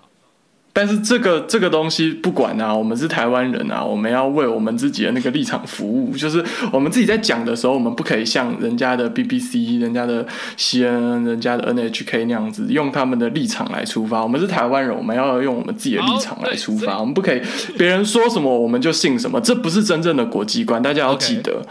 [0.74, 6.14] 但是这个这个东西不管啊，我们是台湾人啊，我们要为我们自己的那个立场服务。
[6.14, 10.26] 就是我们自己在讲的时候，我们不可以像人家的 BBC、人家的
[10.58, 14.22] CNN、人家的 NHK 那样子用他们的立场来出发。
[14.22, 17.00] 我们是台湾人，我们要用我们自己的立场来出发。
[17.00, 17.40] 我们不可以
[17.78, 20.82] 别人说什么我们就信什么，这不是真正的国际观。
[20.82, 21.62] 大家要记得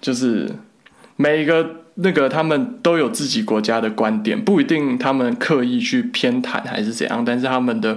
[0.00, 0.48] 就是
[1.16, 1.76] 每一个。
[1.96, 7.94] 那个他们都有自己国家的观点，不一定他们刻意去偏袒还是怎样，但是他们的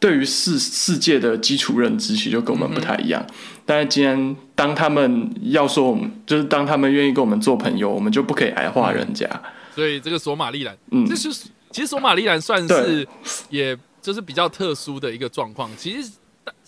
[0.00, 3.22] 对于世世界的基础认知，其实就跟我们不太一样。
[3.66, 9.28] 但是今天当他们要说我们，就是当他们愿意跟我们做朋友，我们就不可以矮化人家。
[9.74, 11.30] 所以这个索马利兰，嗯这是
[11.70, 13.06] 其实索马利兰算是
[13.50, 15.70] 也就是比较特殊的一个状况。
[15.76, 16.10] 其实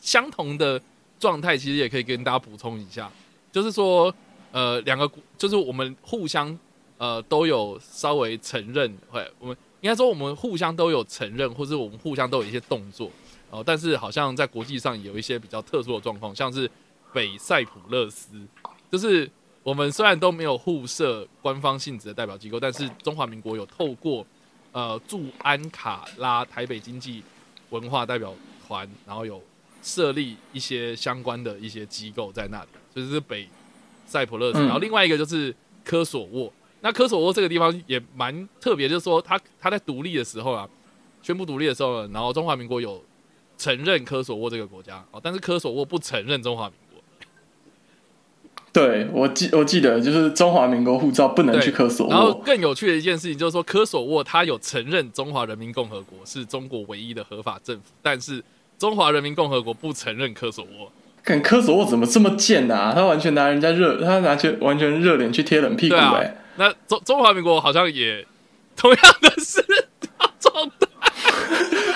[0.02, 0.78] 相同的
[1.18, 3.10] 状态，其实也可以跟大家补充一下，
[3.50, 4.14] 就是说，
[4.58, 6.58] 呃，两个就是我们互相
[6.96, 13.08] 呃都有稍微承认，会我们应该说我们互相都有承认，或者我们互相都有一些动作
[13.50, 16.68] 哦、但是好像在国际上有一些比较特殊的状况，像是
[17.12, 18.36] 北塞浦勒斯，
[18.90, 19.30] 就是
[19.62, 24.26] 我们虽然都没有互设官方性质的代表机构，但是中华民国有透过
[24.72, 27.22] 呃驻安卡拉台北经济
[27.70, 28.34] 文化代表
[28.66, 29.40] 团，然后有
[29.84, 33.48] 设立一些相关的一些机构在那里，所以是北
[34.08, 34.58] 塞浦勒斯。
[34.58, 40.68] 嗯然后另外一个就是科索沃，那科索沃这个地方也蛮特别，就是说他他在独立的时候啊，
[41.22, 43.04] 宣布独立的时候，然后中华民国有
[43.56, 47.02] 承认科索沃这个国家哦，但是科索沃不承认中华民国。
[48.70, 52.34] 对我记我记得，就是中华民国护照不能去科索沃然后。
[52.44, 58.44] 更有趣的一件事情就是说，科索沃它有承认中华人民共和国是中国唯一的合法政府，但是
[58.78, 60.92] 中华人民共和国不承认科索沃。
[61.28, 62.90] 看科索沃怎么这么贱啊？
[62.94, 68.24] 他完全拿人家热，他拿去完全热脸去贴冷屁股哎、那中中华民国好像也
[68.74, 69.62] 同样的是
[70.40, 71.12] 状态，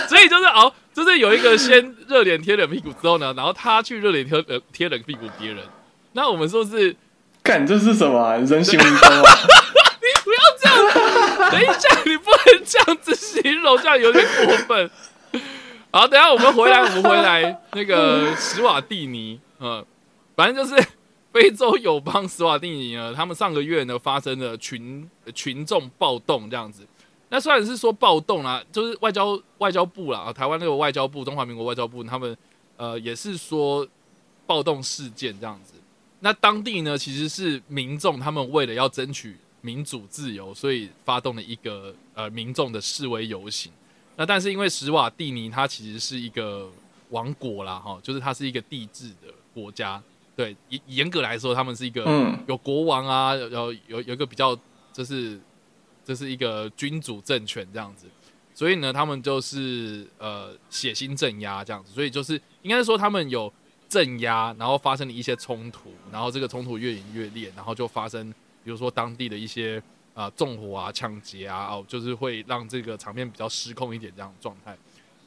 [0.07, 5.65] 所以就是哦，就是有一个先热脸贴冷屁股之后呢，然后他去热脸贴呃贴冷屁股别人。
[6.13, 6.95] 那我们说是
[7.43, 9.33] 干这是什么、啊、人形蜈蚣啊？
[10.03, 14.91] 你不要这样，等一下，你不能这样子形容，这样有点过分。
[15.95, 19.85] 好，等一下我们回来，我们回来那个 史瓦蒂尼，嗯，
[20.35, 20.89] 反正就是
[21.31, 26.87] 非洲友邦史瓦蒂尼呢，他们上个月呢发生了群群众暴动这样子。
[27.29, 32.35] 那虽然是说暴动啦，就是外交外交部啦，啊台湾那个外交部，中华民国外交部，他们
[32.79, 33.87] 呃也是说
[34.47, 35.75] 暴动事件这样子。
[36.21, 43.71] 那当地呢，其实是民众他们为了要争取民主自由，所以发动了一个呃民众的示威游行。
[44.17, 46.71] 那但是因为史瓦蒂尼它其实是一个
[47.11, 50.03] 王国啦，哈，就是它是一个帝制的国家。
[50.35, 54.59] 对，严严格来说，他们是一个嗯有国王啊，有有有有一个比较，
[54.93, 55.39] 就是
[56.05, 58.07] 这是一个君主政权这样子。
[58.55, 63.53] 所以呢，他们就是呃血腥镇压这样子，所以就是应该说他们有
[63.89, 68.31] 镇压，然后发生了一些冲突，然后这个冲突越演越烈，然后就发生，
[68.65, 69.83] 比如说当地的一些
[70.15, 74.77] 啊纵火啊、抢劫啊，哦，就是会让这个场面比较失控一点这样的状态。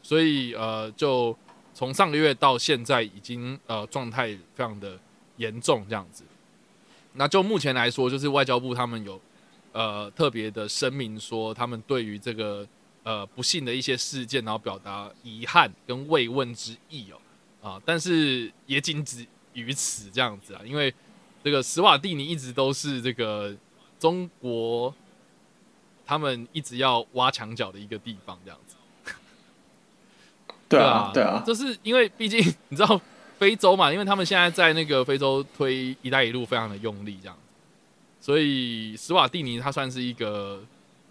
[0.04, 1.36] 所以呃，就
[1.74, 5.00] 从上个月到现在，已经呃状态非常的
[5.38, 6.24] 严重这样子。
[7.14, 9.20] 那就目前来说，就是外交部他们有
[9.72, 12.68] 呃特别的声明说，他们对于这个
[13.04, 17.18] 呃不幸的一些事件，然后表达遗憾跟慰问之意哦。
[17.68, 20.94] 啊，但是也仅止于此这样子啊，因为
[21.44, 23.56] 这个斯瓦蒂尼一直都是这个
[24.00, 24.94] 中国
[26.06, 28.76] 他们一直要挖墙角的一个地方，这样子。
[30.68, 33.00] 对啊，对啊，就是因为毕竟你知道
[33.38, 37.38] 非洲嘛，因为他们现在在那个非洲推“一带一路”非常的用力，这样，
[38.20, 40.64] 所以斯瓦蒂尼它算是一个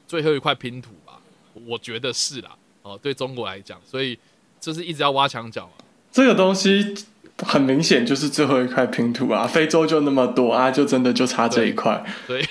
[0.09, 1.20] 最后一块拼图吧，
[1.66, 2.51] 我觉得是啦。
[2.83, 4.18] 哦，对中国来讲，所以
[4.61, 5.79] 就是一直要挖墙角啊。
[6.12, 6.94] 这个东西
[7.38, 9.47] 很明显就是最后一块拼图啊！
[9.47, 12.05] 非洲就那么多啊，就真的就差这一块。
[12.27, 12.47] 对，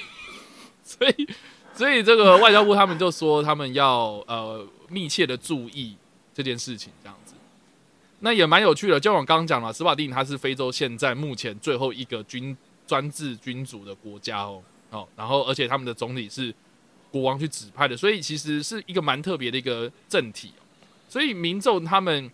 [0.98, 1.28] 所以
[1.74, 5.96] 所以这个外交部他们就说他们要呃密切的注意
[6.34, 7.34] 这件事情，这样子。
[8.20, 12.56] 那也蛮有趣的，就我刚刚讲了，斯瓦蒂尼它是非洲现在目前最后一个军
[12.88, 16.54] 专制君主的国家哦哦，然后而且他们的总理是
[17.12, 20.52] 国王去指派的，所以其实是一个蛮特别的一个政体。
[21.10, 22.32] 所以民众他们。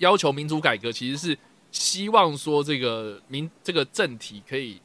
[0.00, 1.38] 要求民主改革，其实是
[1.72, 4.78] 希望说这个民这个政体可以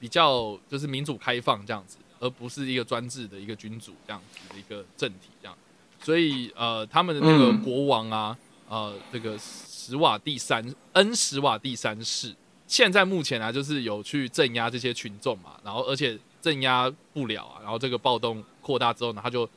[0.00, 5.56] 比较就是民主开放这样子，而不是一个专制的一个君主这样子的一个政体这样。
[6.00, 12.32] 所以呃，他们的那个国王啊，呃，这个史瓦第三恩史瓦第三世，
[12.66, 19.48] 现在目前啊，就是有去镇压这些群众嘛，然后而且镇压不了啊，然后这个暴动扩大之后呢，他就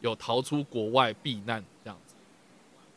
[0.00, 2.14] 有逃出国外避难这样子。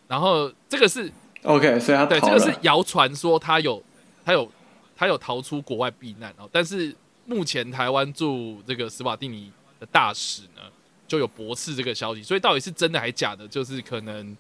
[0.08, 1.12] 然后这个是。
[1.44, 3.84] OK，所以他对这个是谣传说他有
[4.24, 4.50] 他有
[4.96, 10.62] 他有逃出国外避难哦，但是目前台湾驻这个斯瓦蒂尼的大使呢
[11.08, 14.36] 就有驳斥这个消息，所以到底是真的还是假的，就是可能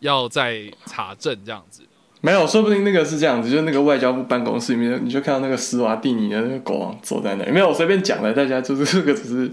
[0.00, 1.82] 要再查证这样子。
[2.20, 7.50] 没有，说不定那个是这样子，就是那个外交部办公室里面，你就看到那个斯瓦蒂尼的那个国王坐在那里。
[7.50, 9.52] 没有，我随便讲的，大家就是这个只是，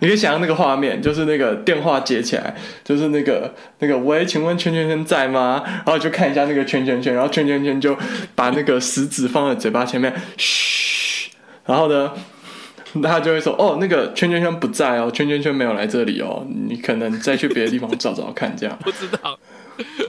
[0.00, 2.54] 你可以想象那个画面，就是那个电话接起来，
[2.84, 5.62] 就是那个那个喂，请问圈圈圈在吗？
[5.64, 7.96] 然后就看一下那个圈圈圈，然后圈圈圈就
[8.34, 10.89] 把那个食指放在嘴巴前面，嘘，
[11.70, 12.12] 然后呢，
[13.02, 19.38] 他就会说，哦，那个圈圈圈不在哦，圈圈圈没有来这里哦，你可能再去别的地方找找看，这样 不知道，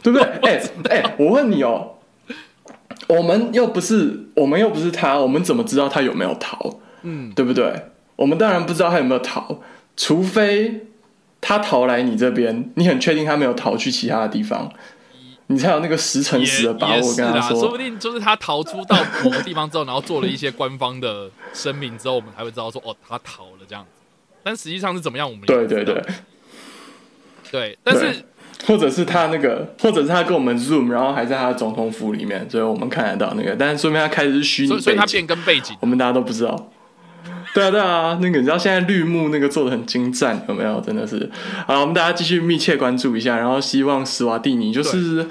[0.02, 0.24] 对不对？
[0.42, 1.94] 哎哎，我问你哦。
[3.08, 6.80] 我们又不是，我们又不是他，我们怎么知道他有没有逃？
[7.02, 7.88] 嗯，对不对？
[8.16, 9.60] 我们当然不知道他有没有逃，
[9.98, 10.86] 除非
[11.42, 14.72] 他逃来你这边，你很确定他没有逃去其他的地方，
[15.52, 17.16] 你才有那个十乘十的把握。
[17.16, 23.90] 跟他说，说不定就是他逃出到某个地方之后，然后做了一些官方的声明之后，我们才会知道说，哦，他逃了这样子。
[24.44, 25.30] 但实际上是怎么样？
[25.30, 26.02] 我们对对对，
[27.52, 28.26] 对，但是。
[28.68, 33.56] 或者是他那个，或者是他跟我们 Zoom，然后还在他的总统府里面，所以我们看得到那个。
[33.56, 36.72] 但是说明他开始是虚拟，所以他变更背景，我们大家都不知道。
[37.56, 40.80] 对啊，对啊，那个你知道现在绿幕那个做的很精湛，有没有？
[40.82, 41.30] 真的是。
[41.68, 45.28] 好，我们大家继续密切关注一下，然后希望斯瓦蒂尼就是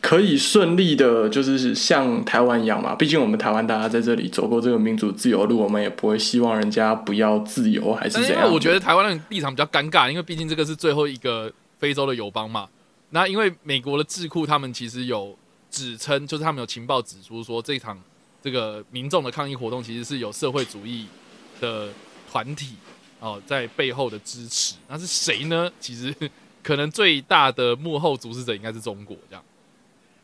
[0.00, 2.94] 可以顺利的，就是像台湾一样嘛。
[2.94, 8.52] 毕竟我们台湾大家在这里走过这个民主自由路，我们也不会希望人家不要自由，还是怎样？
[8.52, 11.52] 我觉得台湾的立场比较尴尬，因为毕竟这个是最后一个。
[11.80, 12.68] 非洲的友邦嘛，
[13.10, 15.38] 那因为美国的智库他们其实有
[15.70, 17.96] 指称，就是他们有情报指出说，这场
[18.42, 21.06] 这个民众的抗议活动其实是有社会主义
[21.60, 21.90] 的
[22.30, 22.74] 团体
[23.20, 24.74] 哦在背后的支持。
[24.88, 25.70] 那是谁呢？
[25.80, 26.14] 其实
[26.62, 29.44] 可能最大的幕后主使者应该是中国，这样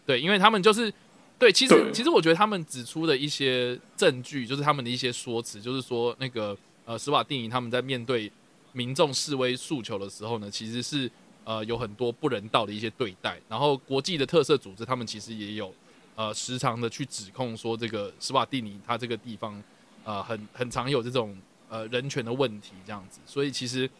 [0.06, 0.92] 对，因为他们就是
[1.38, 8.30] 对，其实其实我觉得他们指出的一些证据，就是他们的一些说辞，就是说那个呃，斯瓦蒂尼他们在面对
[8.72, 11.10] 民众示威诉求的时候呢，其实是。
[11.46, 15.70] 呃，有很多不人道的一些对待，然后国际的特色组织他们其实也有，
[16.14, 19.62] 呃，时常的去指控说这个斯瓦蒂尼他这个地方，
[20.04, 21.34] 呃，很很常有这种
[21.68, 23.90] 呃人权的问题这样子，所以其实，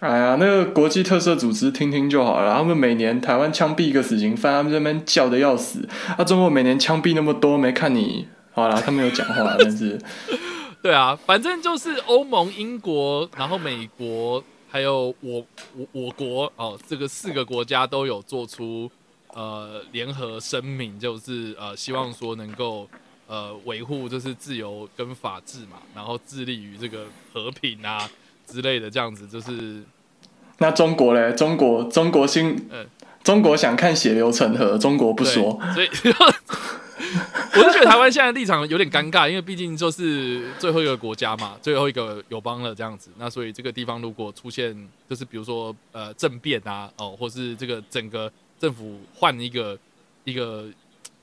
[0.00, 10.00] 哎呀，那个国际特色组织听听就好了，他们每年台湾枪毙一个死刑犯，他们这边叫的要死，啊，中国每年枪毙那么多，没看你好了，他们有讲话，但是，
[10.82, 14.42] 对啊，反正就是欧盟、英国，然后美国。
[14.68, 18.90] 还有我我我国哦，这个四个国家都有做出
[19.32, 22.86] 呃联合声明，就是呃希望说能够
[23.26, 28.08] 呃维护就是自由跟法治嘛，然后致力于这个和平啊
[28.46, 29.82] 之类的这样子，就是
[30.58, 31.34] 那中国嘞？
[31.34, 32.86] 中国中国新，嗯，
[33.22, 35.88] 中国想看血流成河，中国不说，所以
[37.52, 43.10] 我就觉得台湾现在立场有点尴尬，因为毕竟就是最后一个国家嘛，最后一个友邦了这样子。
[43.18, 44.76] 那所以这个地方如果出现，
[45.08, 49.78] 就是比如说呃政变啊，哦，或是这个整个政府换一个
[50.24, 50.66] 一个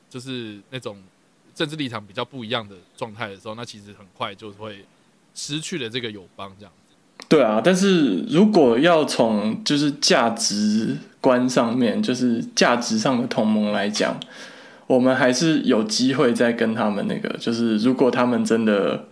[0.09, 0.97] 就是那种
[1.53, 4.85] 政治立场比较不一样的状态的时候，那其实很快就会
[5.35, 6.95] 失去了这个友邦这样子。
[7.29, 14.19] 对啊，但是如果要从就是价值观上面，就是价值上的同盟来讲，
[14.87, 19.07] 我们还是有机会再跟他们那个，就是如果他们真的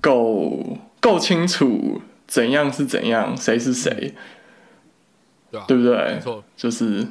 [0.00, 4.14] 够够清楚怎样是怎样，谁是谁，
[5.50, 6.20] 对吧、对不没对？
[6.20, 7.06] 错，就是，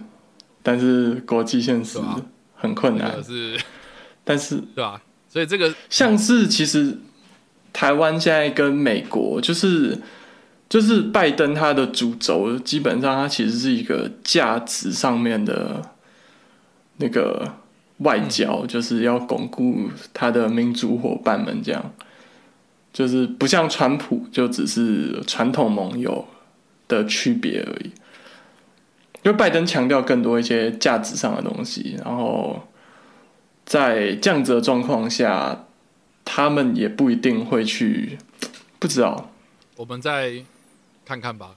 [0.63, 1.99] 但是国际现实
[2.55, 3.21] 很困难
[4.29, 6.95] 但是对吧、所以这个像是其实
[7.73, 9.97] 台湾现在跟美国，就是
[10.69, 15.81] 就是拜登他的主轴，基本上他其实是一个价值上面的
[16.97, 17.55] 那个
[17.97, 21.91] 外交，就是要巩固他的民主伙伴们，这样
[22.93, 26.27] 就是不像川普，就只是传统盟友
[26.87, 27.91] 的区别而已。
[29.23, 32.68] 因为拜登强调更多一些价值上的东西，然后
[33.69, 35.65] 在这样子的状况下，
[36.25, 38.17] 他们也不一定会去，
[38.79, 39.29] 不知道，
[39.75, 40.43] 我们再
[41.05, 41.51] 看看吧。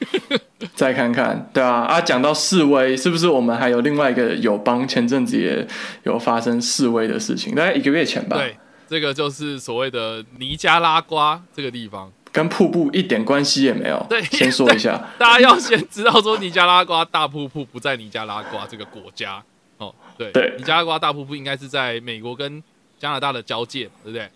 [0.74, 5.68] 再看看，对啊，啊，讲到示威，是不是我们还有另外一个友邦前阵子也
[6.04, 7.54] 有发生示威的事情？
[7.54, 8.56] 大概一个月前吧，对，
[8.88, 12.10] 这个就是所谓的尼加拉瓜这个地方。
[12.32, 14.06] 跟瀑布一点关系也没有。
[14.08, 19.44] 对先说一下， 大家要先知道说尼加拉瓜大瀑布不在尼加拉瓜这个国家
[19.82, 22.62] 哦，对，对尼加拉瓜大瀑布应该是在美国跟
[22.98, 24.30] 加拿大的交界，对不对？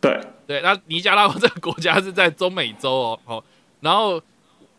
[0.00, 3.44] 对，对，那尼加拉瓜这个国家是在中美洲哦，好，
[3.80, 4.20] 然后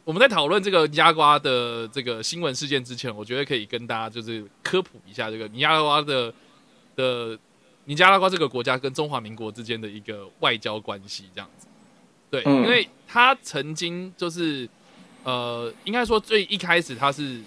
[0.04, 6.34] 我们在讨论这个尼加拉瓜的这个新闻事件之前，我觉得可以跟大家就是科普一下这个尼加拉瓜的
[6.96, 7.38] 的
[7.86, 11.68] 尼加拉瓜这个国家跟中华民国之间的一个外交关系这样子。
[12.32, 14.68] 对，嗯因为他曾经就是
[15.24, 17.40] 呃，应该说最一开始他是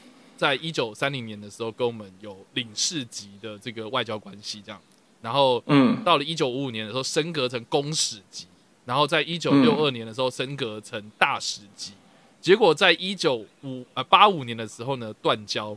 [0.45, 4.79] 在一九三零年的时候跟我们有领事级的这个外交关系这样，
[5.23, 8.47] 然后嗯，到了一九五五年的时候升格成公使级，
[8.85, 11.95] 然后在一九六二年的时候升格成大使级，
[12.43, 15.75] 结果在一九五呃八五年的时候呢断交，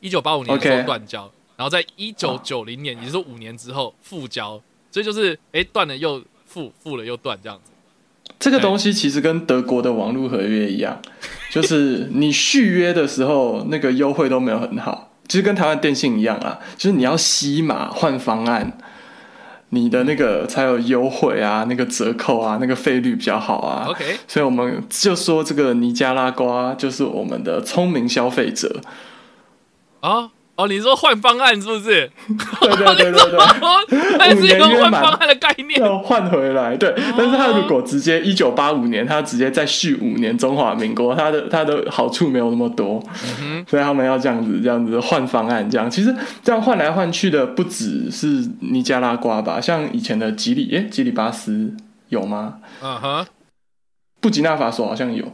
[0.00, 1.32] 一九八五年的时候断交。
[1.56, 7.71] 然后在一九九零年，也就是五年之后复交，所以就是哎断了又复，复了又断这样子。
[8.42, 11.00] 这个东西其实跟德国的网络合约一样，
[11.52, 18.76] 就是你续约的时候那个优惠都没有很好，其实跟台湾电信一样啊，就是你要吸码换方案，
[19.68, 23.86] 你的那个才有优惠啊，那个折扣啊，那个费率比较好啊。
[23.88, 28.80] OK，所以我们就说这个尼加拉瓜就是我们的聪明消费者。
[30.00, 30.30] 啊
[30.62, 32.10] 哦，你说换方案是不是？
[32.60, 33.38] 对对对对对。
[33.60, 33.78] 哦，
[34.18, 35.80] 那是一个换方案的概念。
[35.80, 43.02] 要换回来，对，但是他如果直接一九八五年，他直接再续五年中华民国，他的他的好处没有那么多，
[43.66, 51.74] 所以他们要这样子这样子换方案，这样其实这样换来换去的不只是尼加拉瓜吧，像以前的吉里，耶，吉里巴斯
[52.08, 52.58] 有吗？
[52.82, 53.26] 嗯哼，
[54.20, 55.24] 布吉纳法索好像有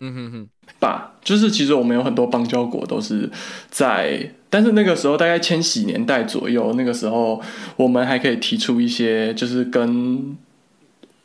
[0.00, 3.30] 嗯哼哼，吧，就是其实我们有很多邦交国都是
[3.70, 7.40] 在，但是那个时候大概千禧年代左右，那个时候
[7.76, 10.36] 我们还可以提出一些，就是跟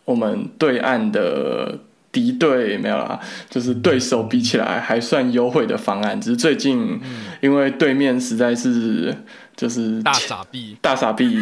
[0.06, 1.80] 我们对岸的
[2.12, 7.00] 敌对没有啦，就是对手比起来还算优惠的方案，只是最近
[7.42, 9.16] 因为对面实在是
[9.56, 10.76] 就是大傻逼。
[10.82, 11.38] 大傻逼，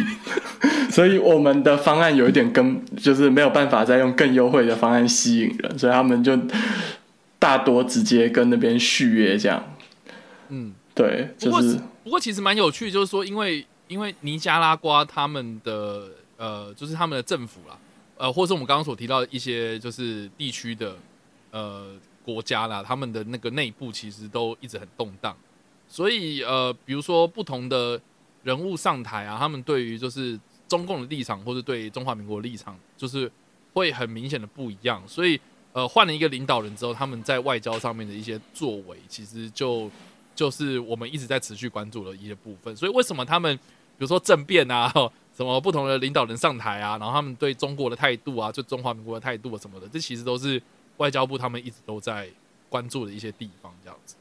[0.90, 6.38] 所以我们的方案有一点跟就是没有办法再用更优惠的方案吸引人，所以他们就
[7.38, 9.64] 大多直接跟那边续约这样。
[10.50, 17.78] 嗯，对，不过就是不过其实蛮有趣，就是说，因为因为尼加拉瓜他们的呃，就是他们的政府啦，
[18.16, 20.96] 呃，或是我们刚刚所提到的一些就是地区的
[21.50, 25.36] 呃国家啦，他们的那个内部其实都一直很动荡，
[25.88, 28.00] 所以呃，比如说不同的
[28.42, 30.38] 人物上台啊，他们对于就是
[30.68, 33.30] 中共的立场，或者对中华民国的立场，就是
[33.72, 35.40] 会很明显的不一样，所以
[35.72, 39.90] 呃，换了一个领导人之后，他们在外交上面的一些作为，其实就
[40.34, 42.74] 就是我们一直在持续关注的一些部分。
[42.76, 43.62] 所以为什么他们比
[43.98, 44.92] 如说政变啊，
[45.36, 50.60] 什么不同的领导人上台啊，然后他们对中国的态度啊，对中华民国的态度啊什么的，这其实都是
[50.98, 52.28] 外交部他们一直都在
[52.68, 54.14] 关注的一些地方，这样子。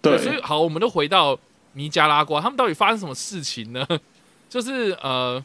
[0.00, 1.38] 对，所以好，我们都回到
[1.74, 3.86] 尼加拉瓜，他们到底发生什么事情呢？
[4.48, 5.42] 就是呃，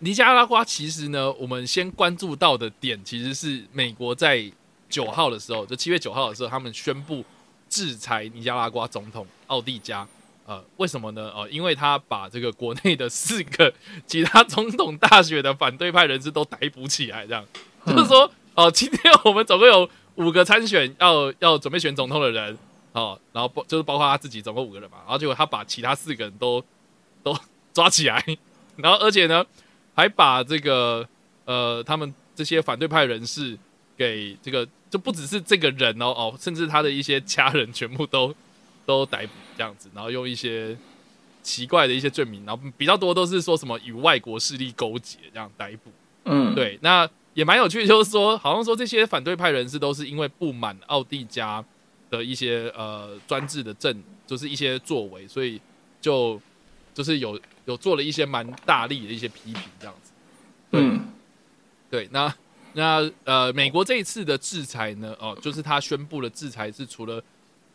[0.00, 4.50] 尼加拉瓜其实呢，我们先关注到的点其实是美国在
[4.88, 7.24] 九号的时候，就七月九号的时候，他们宣布
[7.68, 10.06] 制裁尼加拉瓜总统奥蒂加。
[10.46, 11.30] 呃，为什么呢？
[11.36, 13.70] 呃，因为他把这个国内的四个
[14.08, 17.44] 其他总统大选的反对派人士都逮捕起来，这样。
[17.84, 22.56] 就是说，哦，今天我们总共有五个参选要要准备选总统的人，
[22.92, 26.64] 哦，然后包就是包括他自己，总共五个人嘛，然后结果他把其他四个人都
[27.22, 27.38] 都
[27.74, 28.24] 抓起来，
[28.76, 29.44] 然后而且呢，
[29.94, 31.06] 还把这个
[31.44, 33.58] 呃他们这些反对派人士
[33.98, 38.34] 给这个就不只是这个人哦哦，甚至他的一些家人全部都
[38.86, 40.76] 都逮捕这样子，然后用一些
[41.42, 45.90] 奇怪的一些罪名，然后比较多都是说什么与外国势力勾结这样逮捕。
[46.24, 51.64] 嗯，对，那也蛮有趣，就是说，好像说这些反对派人士都是因为不满奥地加
[52.10, 55.60] 的一些呃专制的政，就是一些作为，所以
[56.00, 56.40] 就
[56.92, 60.12] 就是有有做了一些蛮大力的一些批评这样子。
[60.72, 61.00] 嗯
[61.90, 62.34] 对，那
[62.74, 67.22] 那呃，美国这一次的制裁呢，哦，就是他宣布的制裁是除了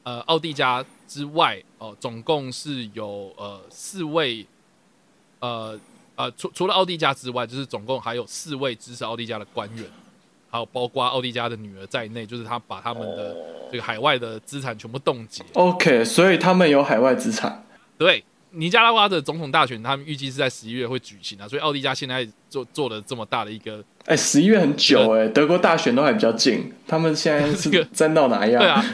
[0.04, 4.46] 呃奥迪加之外，哦，总共是有呃四位，
[5.40, 5.78] 呃
[6.16, 9.86] 呃，除除了奥迪加之外，就是总共还有四位支持奥迪加的官员，
[10.50, 13.36] 还有包括奥迪加的女儿在内，就是他把他们的
[13.72, 15.44] 这个海外的资产全部冻结。
[15.54, 17.66] ，OK，所以他们有海外资产。
[17.98, 18.24] 对，
[18.54, 28.62] 尼加拉瓜的总统大选，他们预计是在十一月会举行啊，所以奥地加现在做做了这么大的一个哎，十一月很久哎，德国大选都还比较近，他们现在这个是争到哪样？
[28.62, 28.86] 对啊，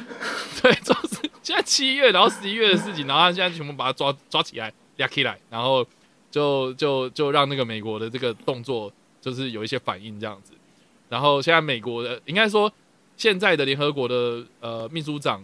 [0.62, 5.86] 对，就是现在七月，然后十一月的事情，然后他现在全部把它抓抓起来，压起来，然后
[6.32, 10.54] 就就就让那个美国的这个动作就是有一些反应这样子。
[11.10, 12.72] 然后现在美国的应该说
[13.18, 15.44] 现在的联合国的呃秘书长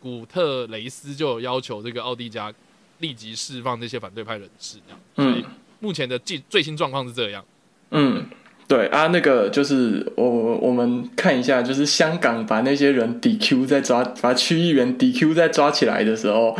[0.00, 2.52] 古特雷斯就有要求这个奥地加
[2.98, 5.00] 立即释放这些反对派人士，这样。
[5.14, 7.44] 所以嗯目前的最最新状况是这样。
[7.92, 8.26] 嗯，
[8.66, 16.58] 对啊，那个就是我我们看一下，就是香港把那些人 DQ 在抓，把区议员 DQ 在抓起来的时候，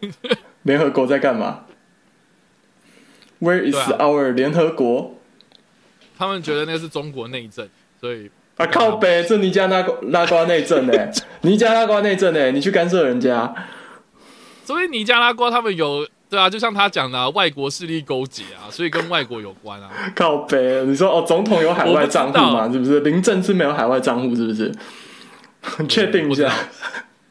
[0.64, 1.66] 联合国在干嘛
[3.40, 5.18] ？Where is 啊 our 联合国？
[6.16, 7.68] 他们觉得那个是中国内政，
[8.00, 13.54] 所以啊靠北，这尼加拉瓜拉瓜内政哎、 尼加拉瓜内政哎、你去干涉人家，
[14.64, 19.90] 所以尼加拉瓜他们有对啊，就像他讲的、啊，外国势力勾结啊，所以跟外国有关啊。
[20.14, 22.72] 靠北，你说哦，总统有海外账户我吗？
[22.72, 23.00] 是不是？
[23.00, 24.72] 林政是没有海外账户，是不是？
[25.86, 26.50] 确定一不下。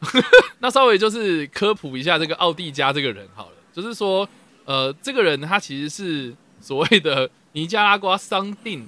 [0.59, 4.27] 那稍微就是科普一下这个奥蒂加这个人好了，就是说，
[4.65, 8.87] 呃，这个人他其实是所谓的尼加拉瓜商定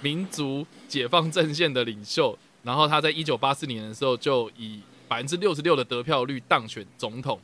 [0.00, 7.40] 民族解放阵线的领袖，然后他在一九八四年的时候就以百分之六十六的得票率当选总统。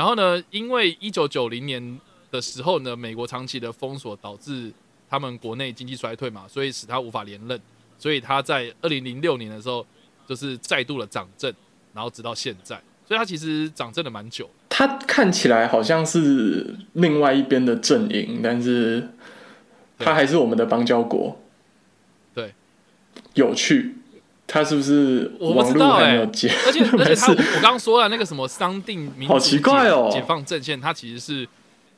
[0.00, 4.72] 然后呢，因为一九九零年的时候呢，美国长期的封锁导致
[5.10, 7.60] 他们国内经济衰退嘛，所以使他无法连任。
[7.98, 9.86] 所以他在二零零六年的时候，
[10.26, 11.52] 就是再度的掌政，
[11.92, 14.48] 然后直到现在，所以他其实掌政了蛮久。
[14.70, 19.06] 他看起来好像是另外一边的阵营，但是
[19.98, 21.38] 他还是我们的邦交国。
[22.32, 22.54] 对，
[23.34, 23.96] 有趣。
[24.52, 26.16] 他是不是我不知道哎？
[26.16, 31.48] 而且 而且没事他我刚刚说了那个什么商定民主好奇怪哦解解放阵线，他其实是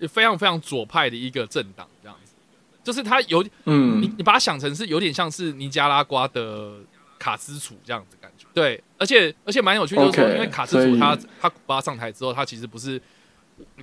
[0.09, 2.33] 非常非常左派的一个政党，这样子，
[2.85, 6.73] 就是他有嗯，你你把它想成是有点像是尼加拉瓜的
[7.19, 8.47] 卡斯楚这样子感觉。
[8.53, 13.01] 对，而且而且蛮有趣，就是说因为卡斯楚他他古巴上台之后，他其实不是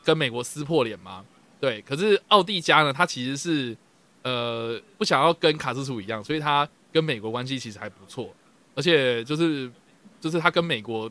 [0.04, 1.26] 跟美国撕破脸吗？
[1.60, 3.76] 对，可是奥蒂加呢，他其实是
[4.22, 8.30] 呃不想要跟卡斯楚一样，所以他跟美国关系其实还不错，
[8.76, 9.70] 而且就是
[10.22, 11.10] 就是他跟美国，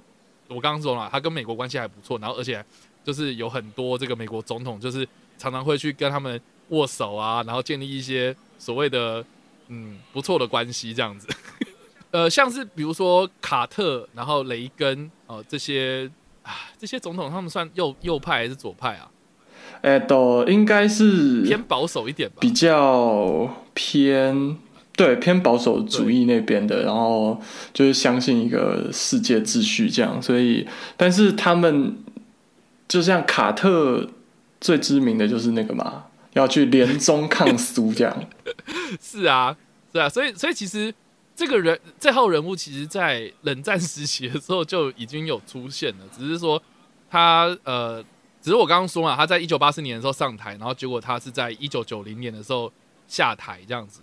[0.48, 2.64] 我刚刚说了，他跟美国关系还不错，然后而且
[3.04, 5.06] 就是有很多这个美国总统就是
[5.36, 9.24] 常常会去跟他们握手啊，然后建立一些所谓的
[9.68, 11.28] 嗯不错的关系这样子。
[12.10, 16.10] 呃，像是比如说卡特，然后雷根哦、这些
[16.42, 19.10] 啊这些总统，他们算右右派还是左派啊？
[19.82, 22.36] 哎，都应该是偏保守一点吧。
[22.40, 24.56] 比较偏
[24.98, 27.40] 对偏保守主义那边的，然后
[27.72, 31.96] 就是相信一个世界秩序这样，所以但是他们
[32.88, 34.10] 就像卡特
[34.60, 38.24] 最知名的就是那个嘛，要去联中抗苏这样。
[39.00, 39.56] 是啊，
[39.92, 40.92] 是啊，所以所以其实
[41.36, 46.60] 这个人这号人物，其实在冷战时期的时候就已经有出现了，只是说
[47.08, 48.02] 他呃，
[48.42, 52.72] 只是我刚刚说嘛，他在一九八四年的时候上台，然后结果他是在一九九零年的时候
[53.06, 54.00] 下台，这样子，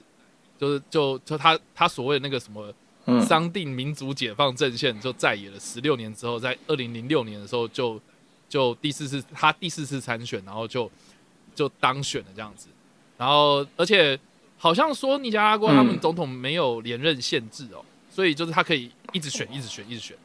[0.58, 2.74] 就是就就他他所谓的那个什么
[3.06, 3.22] 嗯。
[3.26, 8.00] 商定民族解放阵线就在野了十六年之后，在二零零六年的时候就
[8.48, 10.90] 就第四次他第四次参选，然后就
[11.54, 12.68] 就当选了这样子，
[13.18, 14.20] 然后而且
[14.58, 16.00] 好像说尼加拉瓜他们嗯。
[16.00, 20.16] 总统没有连任限制哦，所以就是他可以一直选，一直选，一直选。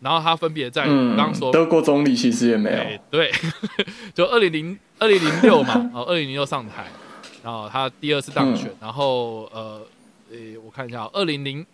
[0.00, 3.32] 然后他分别在嗯刚刚说，德国总理其实也没有，哎对，
[4.14, 6.86] 就二零零二零零六嘛，哦，二零零六上台，
[7.48, 9.80] 然后他第二次当选，然后呃，
[10.30, 11.64] 诶，我看一下，二零零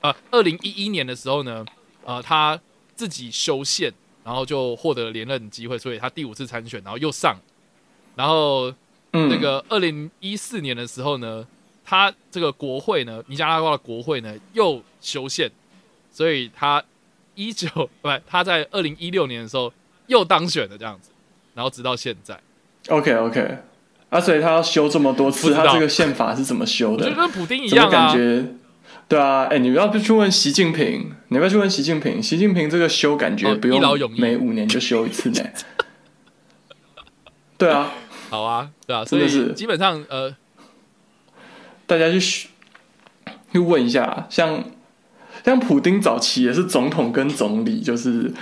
[0.00, 1.64] 呃二零一一年的时候呢，
[2.04, 2.58] 呃，他
[2.96, 3.92] 自己修宪，
[4.24, 7.36] 然后就获得了连任机会，所以他第五次参选，然后又上，
[8.16, 8.68] 然后
[9.12, 11.46] 嗯，那个二零一四年的时候呢，
[11.84, 15.48] 他这个国会呢，尼加拉瓜的国会呢又修宪，
[16.10, 16.82] 所以他
[17.36, 17.68] 一九
[18.02, 19.72] 不，他在二零一六年的时候
[20.08, 21.10] 又当选了这样子，
[21.54, 22.40] 然后直到现在
[22.88, 23.58] ，OK OK，
[24.12, 27.16] 啊，所以他要修这么多次，他这个宪法是怎么修的我觉得？
[27.16, 28.44] 跟普丁一怎么样啊，感觉？
[29.08, 32.22] 对啊，哎、你不要去问习近平，你要不要去问习近平？
[32.22, 33.80] 习近平这个修感觉哦不用
[34.18, 35.42] 每五年就修一次呢。
[37.56, 37.90] 对啊，
[38.28, 40.34] 好啊，对啊，所以真的是基本上呃，
[41.86, 44.62] 大家去去问一下，像
[45.42, 48.32] 像普丁早期也是总统跟总理就是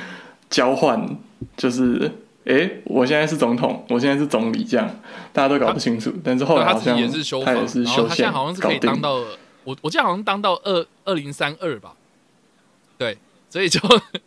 [0.49, 1.17] 交换，
[1.57, 2.11] 就是
[2.51, 4.89] 诶，我现在是总统，我现在是总理，这样
[5.33, 6.13] 大家都搞不清楚。
[6.25, 9.15] 但是后对他自己来好像也是修法，他也是然后他现在好像是可以当到
[9.63, 11.93] 我我记得好像当到二二零三二吧，
[12.99, 13.17] 对，
[13.49, 13.79] 所以就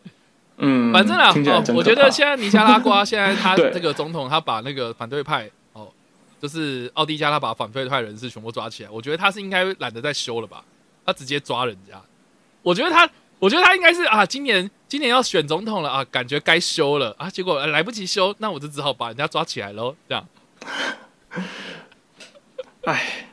[0.56, 1.34] 嗯，反正啊，
[1.74, 5.88] 我觉得现在尼加拉瓜现在他 这个总统，他把那个反对派哦，
[6.40, 10.64] 就是奥迪加，他把反对派人士全部抓起来，我觉得他是应该懒得再修了吧，
[11.04, 12.00] 他直接抓人家。
[12.62, 13.06] 我觉得他，
[13.38, 20.26] 我觉得他应该是啊，今年今年要选总统了啊，感觉该修了啊，结果、呃来不及修，那我就只好把人家抓起来喽，这样。
[22.84, 23.26] 唉，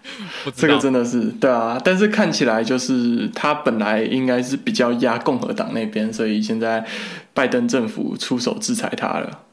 [0.44, 6.88] 不知道这个真的是对啊，但是看起来就是他本来应该是比较压共和党那边，所以现在
[7.34, 9.44] 拜登政府出手制裁他了。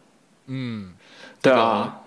[0.46, 0.94] 嗯，
[1.42, 2.02] 对啊，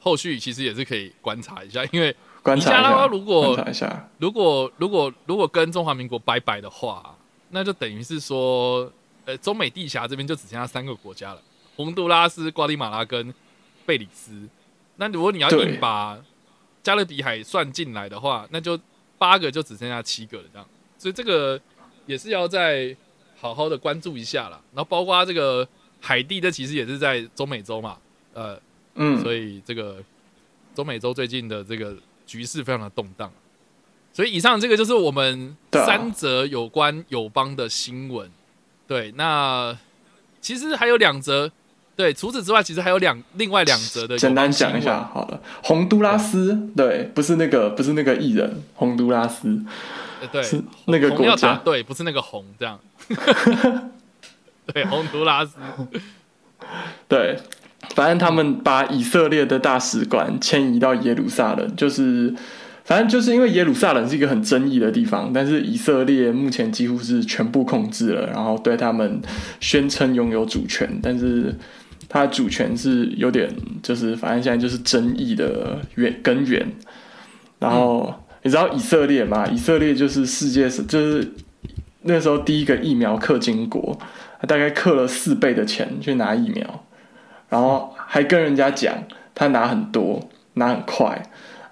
[0.00, 7.14] 后续其实也是可以观察一下，因为观察一下，如果观察一下，如果如果如果跟中华民国拜拜的话，
[7.50, 8.90] 那就等于是说，
[9.24, 11.42] 呃，中美地峡这边就只剩下三个国家了：
[11.76, 13.32] 洪都拉斯、瓜地马拉跟
[13.86, 14.48] 贝里斯。
[14.96, 16.18] 那如果你要硬把
[16.82, 18.78] 加勒比海算进来的话，那就
[19.16, 20.68] 八个就只剩下七个了，这样。
[20.98, 21.60] 所以这个
[22.06, 22.94] 也是要再
[23.40, 24.60] 好好的关注一下啦。
[24.72, 25.66] 然后包括这个
[26.00, 27.96] 海地，这其实也是在中美洲嘛，
[28.34, 28.60] 呃，
[28.94, 30.02] 嗯，所以这个
[30.74, 31.96] 中美洲最近的这个
[32.26, 33.32] 局势非常的动荡。
[34.12, 38.30] 所以以上这个就是我们三则有关友邦的新闻。
[38.86, 39.76] 对，那
[40.40, 41.50] 其实还有两则。
[41.96, 45.08] 对，除此之外，其实还有两另外两则的简单讲一下。
[45.14, 45.40] 好了。
[45.62, 49.62] 洪都拉斯，对，不是那个，不是那个艺人，洪都拉斯，
[50.20, 52.80] 呃对是，那个国家打对，不是那个红这样。
[54.66, 55.54] 对，洪都拉斯。
[57.06, 57.38] 对，
[57.94, 62.34] 反正他们把以色列的大使馆迁移到耶路撒冷，就是
[62.84, 69.20] 反正就是因为耶路撒冷是一个很争议的地方，但是以色列目前几乎是全部控制了，然后对他们
[69.58, 71.54] 宣称拥有主权，但是
[72.08, 73.50] 它的主权是有点
[73.82, 76.66] 就是反正现在就是争议的源根源。
[77.58, 78.12] 然后、
[78.42, 79.46] 你知道以色列吗？
[79.46, 81.32] 以色列就是世界是就是
[82.02, 83.98] 那时候第一个疫苗氪金国，
[84.46, 86.84] 大概氪了四倍的钱去拿疫苗，
[87.48, 88.94] 然后还跟人家讲
[89.34, 91.22] 他拿很多，拿很快，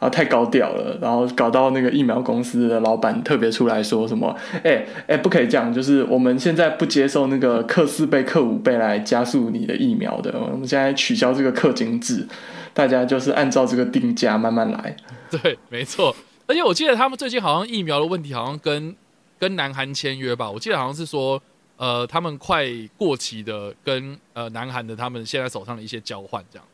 [0.02, 12.26] 啊太高调了，然后搞到那个疫苗公司的老板特别出来说什么，哎哎，不可以这样，就是我们现在不接受那个克四倍、克五倍来加速你的疫苗的，我们现在取消这个氪金制，
[12.74, 14.96] 大家就是按照这个定价慢慢来。
[15.30, 16.14] 对，没错。
[16.48, 18.94] 而且我记得他们最近好像疫苗的问题，好像跟
[19.38, 20.50] 跟南韩签约吧。
[20.50, 21.40] 我记得好像是说，
[21.76, 26.66] 呃，他们快过期的跟呃南韩的他们现在手上的一些交换这样。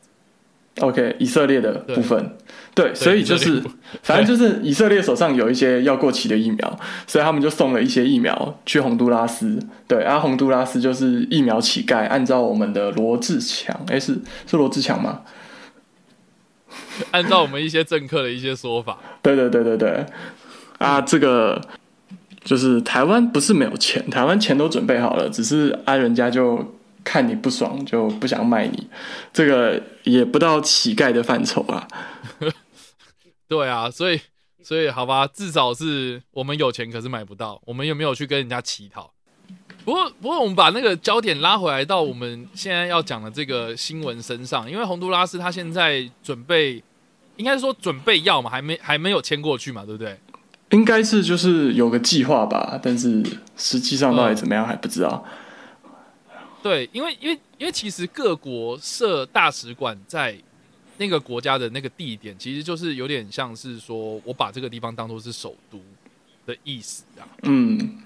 [0.79, 2.35] OK，以色列的部分，
[2.73, 3.61] 对，所以就是
[4.01, 9.59] 反正就是以色列手上有一些要过期的疫苗，所以他们就送了一些疫苗去洪都拉斯。
[9.87, 15.21] 对，啊，洪都拉斯就是疫苗乞丐，按照我们的罗志强，诶，是是罗志强吗？
[17.11, 20.05] 按照我们一些政客的一些说法， 对对对对对，
[20.77, 21.59] 啊，这个
[22.43, 28.87] 就是台湾不是没有钱，台湾钱都准备好了，只是啊人家就看你不爽就不想卖你，
[29.33, 31.87] 这个也不到乞丐的范畴啊。
[33.47, 34.21] 对啊，所以
[34.63, 39.11] 所以好吧，至少是我们有钱，可是买不到，我们有没有去跟人家乞讨？
[39.83, 46.83] 不过，不过我们把那个焦点拉回来到我们现在要讲的这个新闻身上，因为洪都拉斯他现在准备，
[47.37, 50.19] 应该说准备要嘛，还没还没有签过去嘛，对不对？
[50.69, 53.23] 应该是就是有个计划吧，但是
[53.57, 55.25] 实际上到底怎么样还不知道。
[56.61, 60.37] 对，因为因为因为其实各国设大使馆在
[60.97, 65.79] 那个国家的那个地点，其实就是有点像是说我把这个地方当做是首都
[66.45, 67.23] 的意思，啊。
[67.43, 68.01] 嗯，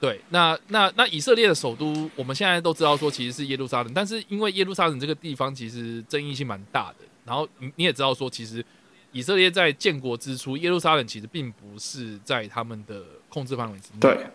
[0.00, 8.64] 对，那那那以色列的首都，我们现在都知道说其实是耶路撒冷，但是因为耶路撒冷这个地方其实争议性蛮大的，然后你你也知道说，其实
[9.12, 14.00] 以色列在建国之初，耶路撒冷其实并不是在他们的控制范围之内。
[14.00, 14.26] 对，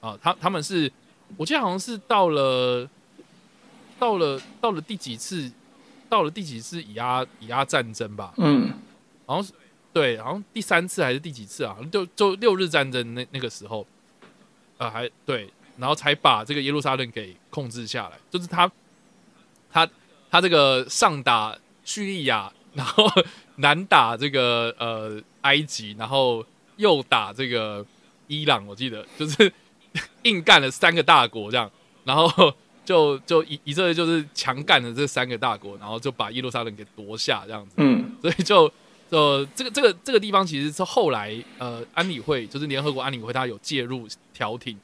[0.00, 0.90] 啊，他他们是，
[1.36, 2.88] 我记得好像是到了
[3.98, 5.50] 到了到了第几次，
[6.08, 8.72] 到了第几次以阿以阿战争吧，嗯，
[9.26, 9.52] 好像是
[9.92, 11.76] 对，好像第三次还是第几次啊？
[11.90, 13.86] 就就六日战争那那个时候，
[14.78, 18.18] 呃，还对，然后才把这个耶路撒冷给控制下来。
[18.30, 18.70] 就是他
[19.70, 19.88] 他
[20.30, 23.04] 他这个上打叙利亚，然后
[23.56, 26.44] 南打这个呃埃及，然后
[26.76, 27.84] 又打这个
[28.28, 29.52] 伊朗，我记得就是
[30.24, 31.70] 硬干了三个大国这样，
[32.04, 32.28] 然后
[32.84, 37.74] 就就以以色列就是强干了这三个大国，然后就把耶路撒冷给夺下这样子。
[37.76, 38.70] 嗯，所以就
[39.10, 44.78] 呃，这个这个这个地方其实是后来呃安理会就是联合国安理会它有介入调停，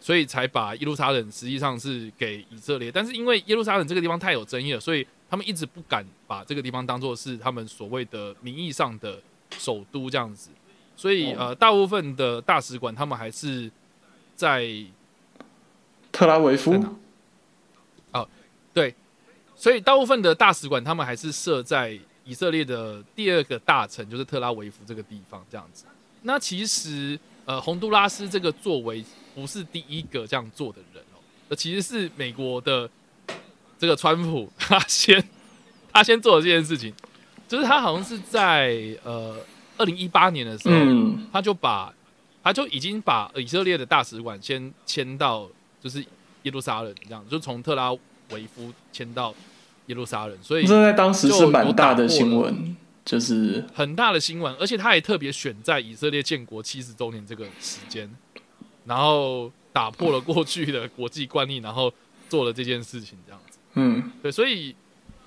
[0.00, 9.20] 所以才把耶路撒冷实际上是给以色列，但是因为耶路撒冷这个地方太有争议了，所以他们一直不敢把这个地方当做是他们所谓的名义上的
[9.58, 10.50] 首都这样子，
[10.96, 13.70] 所以呃大部分的大使馆他们还是
[14.38, 14.64] 在
[16.12, 16.72] 特拉维夫？
[18.12, 18.28] 哦
[18.72, 18.94] 对，
[19.56, 25.84] 所以大部分的大使馆他们还是设在以色列的第二个大城，就是特拉维夫这个地方这样子。
[26.22, 31.18] 那其实呃，洪都拉斯这个作为不是第一个这样做的人哦，
[31.48, 32.88] 呃，其实是美国的
[33.76, 35.20] 这个川普他先
[35.92, 36.94] 他先做了这件事情，
[37.48, 39.36] 就是他好像是在呃
[39.76, 41.26] 二零一八年的时候，嗯。
[41.32, 41.92] 他就把
[42.48, 45.46] 他就已经把以色列的大使馆先迁到
[45.82, 46.02] 就是
[46.44, 47.92] 耶路撒冷这样，就从特拉
[48.30, 49.34] 维夫迁到
[49.84, 52.74] 耶路撒冷，所以这在当时是蛮大的新闻，
[53.04, 58.10] 就是很大的新闻，而且他也特别选在以色列建国七十周年这个时间，
[58.86, 61.92] 然后打破了过去的国际惯例，然后
[62.30, 63.58] 做了这件事情，这样子。
[63.74, 64.74] 嗯，对，所以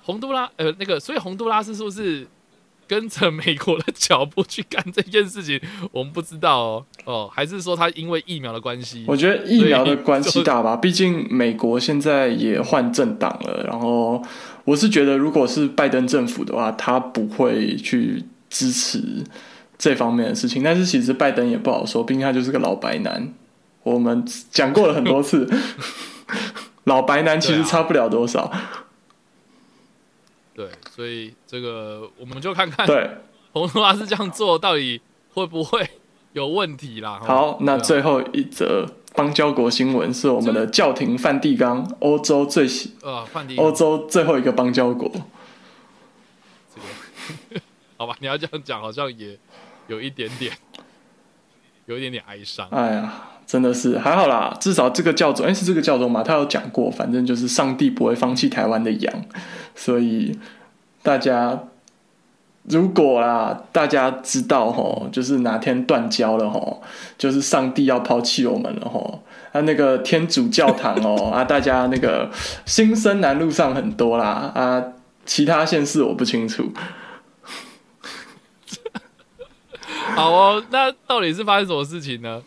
[0.02, 2.26] 洪都拉呃那个，所以洪都拉斯是不是
[2.86, 5.60] 跟着美国的脚步去干这件事情？
[5.90, 9.04] 我们不知道哦，哦，还是说他因为疫苗的关系？
[9.06, 14.22] 我觉得疫苗的关系大吧，毕竟美国现在也换政党了，然后
[14.64, 19.24] 我是觉得，如果是拜登政府的话，他不会去支持
[19.78, 20.62] 这方面的事情。
[20.62, 23.32] 但是其实拜登也不好说，毕竟他就是个老白男，
[23.82, 25.48] 我们讲过了很多次，
[26.84, 28.52] 老白男其实差不了多少。
[30.54, 33.10] 对，所以这个我们就看看对，
[33.52, 35.00] 洪都拉斯这样做到底
[35.32, 35.88] 会不会
[36.32, 37.18] 有问题啦？
[37.20, 43.26] 哈好，那最后一则邦交国新闻是我们的教廷梵蒂冈，欧洲最喜呃，
[43.56, 45.10] 欧洲最后一个邦交国。
[46.74, 46.80] 这
[47.54, 47.60] 个，
[47.96, 49.38] 好吧，你要这样讲，好像也
[49.86, 50.52] 有一点点，
[51.86, 52.68] 有一点点哀伤。
[52.70, 56.22] 哎呀，真的是还好啦，至少这个教宗，哎、是这个教宗嘛？
[56.22, 59.12] 他有讲过，反正就是上帝不会放弃台湾的羊，
[59.74, 60.38] 所以
[61.02, 61.64] 大家
[62.68, 66.82] 如果啦，大家知道吼，就是哪天断交了吼，
[67.18, 69.22] 就是上帝要抛弃我们了吼。
[69.52, 72.30] 啊，那个天主教堂哦， 啊，大家那个
[72.64, 74.82] 新生南路上很多啦，啊，
[75.26, 76.72] 其他县市我不清楚。
[80.16, 82.42] 好哦，那到底是发生什么事情呢？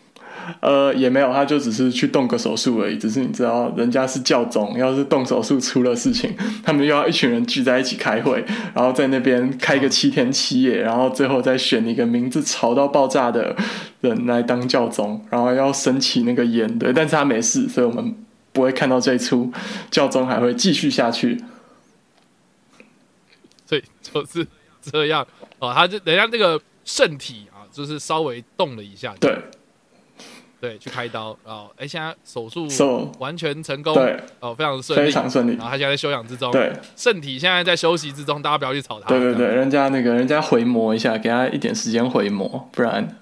[0.60, 2.98] 呃，也没有，他就只是去动个手术而已。
[2.98, 8.43] 只是你知道，人家是教宗，要是动手术出了事情，他们又要一群人聚在一起开会，
[8.74, 13.56] 然后在那边开个七天七夜，然后最后再选一个名字吵到爆炸的
[14.02, 18.16] 人来当教宗，然后要升起那个烟对，但是他没事，所以我们
[18.52, 19.52] 不会看到这一出，
[19.89, 21.43] 教宗还会继续下去。
[23.68, 24.46] 所以就是
[24.82, 25.26] 这样
[25.60, 29.36] 哦，他就人家这个圣体啊，就是稍微动了一下，对
[30.66, 32.68] 对，去开刀然后，哎，现在手术
[33.20, 35.61] 完全成功，对，哦，非常顺利，非常顺利然。
[35.61, 43.16] 后他现在在休养之中，对身体现在在休息之中，大家不要去吵他，对对对，人家那个人家回磨一下，给他一点时间回磨，不然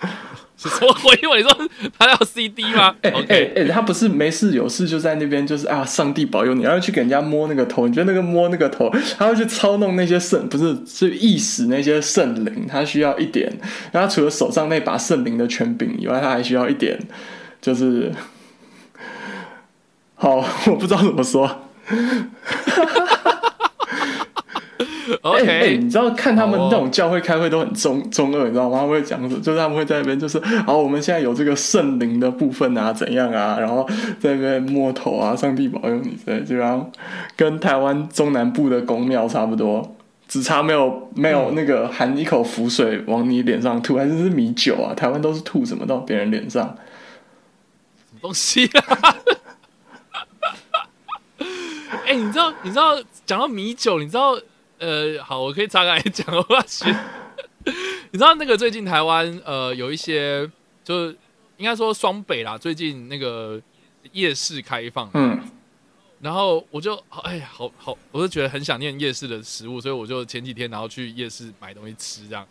[0.68, 1.36] 什么回我？
[1.36, 13.52] 你说他要 CD 吗哎哎哎，他不是没事有事就在那边，就是啊，上帝保佑你，然后去给人家摸那个头，你觉得那个摸那个头，他会去操弄那些圣，不是是意识那些圣灵，他需要一点，
[13.92, 16.98] 然后他除了手上那把圣灵的权柄以外，他还需要一点，
[17.60, 18.12] 就是，
[20.14, 20.36] 好，
[20.66, 21.68] 我不知道怎么说。
[25.22, 28.78] OK，、哎、哎你知道看他们那种教会开会都很中中二，你知道吗？
[28.78, 29.40] 他们会讲什么？
[29.42, 33.58] 就是他们会在那边就是，好，我们现在有这个圣灵的部分啊，怎样啊？
[33.58, 33.86] 然后
[34.18, 36.90] 在那边摸头啊，上帝保佑你，对，就像
[37.36, 39.96] 跟台湾中南部的公庙差不多，
[40.26, 44.94] 只差没有没有那个含一口符水往你脸上吐，还是是米酒啊？
[44.94, 46.76] 台湾都是吐什么到别人脸上？
[48.20, 49.16] 东西啊？
[52.06, 52.96] 哎、你知道你知道
[53.26, 54.38] 讲到米酒，你知道
[54.78, 56.86] 呃，好，我可以岔开来讲，我要学。
[58.10, 60.48] 你知道那个最近台湾呃有一些
[60.84, 61.16] 就是
[61.56, 63.60] 应该说双北啦，最近那个
[64.12, 65.40] 夜市开放，嗯，
[66.20, 72.46] 然后我就哎呀，好好，我就觉得很想念夜市的食物，所以我就前几天然后去夜市买东西吃这样。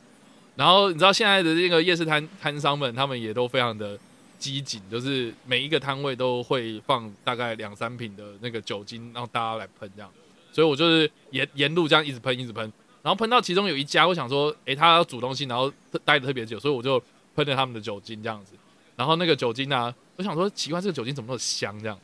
[0.55, 3.97] 然后你知道现在的这个夜市摊摊商们，他们也都非常的
[4.39, 10.11] 机警，就是每一个摊位都会放大概两三瓶的那个酒精，让大家来喷这样。
[10.53, 12.63] 所以我就是沿沿路这样一直喷，一直喷，
[13.01, 15.69] 然后喷到其中有一家，我想说，诶，他要煮东西，然后
[16.05, 17.01] 待的特别久，所以我就
[17.35, 18.53] 喷了他们的酒精这样子。
[18.95, 21.97] 然后那个酒精呢、我想说奇怪，这个酒精怎么那么香这样？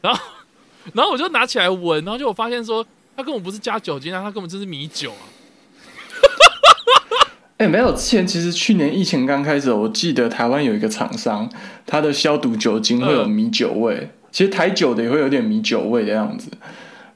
[0.00, 0.20] 然后
[0.92, 2.84] 然后我就拿起来闻，然后就我发现说，
[3.16, 5.22] 它根本不是加酒精啊，它根本就是米酒啊。
[7.58, 11.48] 哎、没有，之前其实去年疫情刚开始，我记得台湾有一个厂商，
[11.86, 16.50] 它的消毒酒精会有米酒味，其实台酒的也会有点米酒味的样子。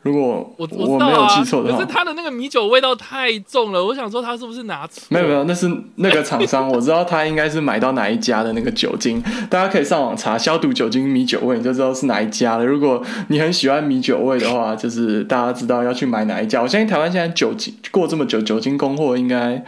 [0.06, 5.02] 如果我我没有记错的话可是，它的那个米酒味道太重了，我想说它是不是拿错？
[5.08, 12.64] 没有没有，那是那个厂商，我知道他应该是买到哪一家的那个酒精，大家可以上网查消毒酒精米酒味，你就知道是哪一家了。
[12.64, 16.62] 如果你很喜欢米酒味的话，就是大家知道要去买哪一家。
[16.62, 19.64] 我相信台湾现在酒精过这么久，酒精供货应该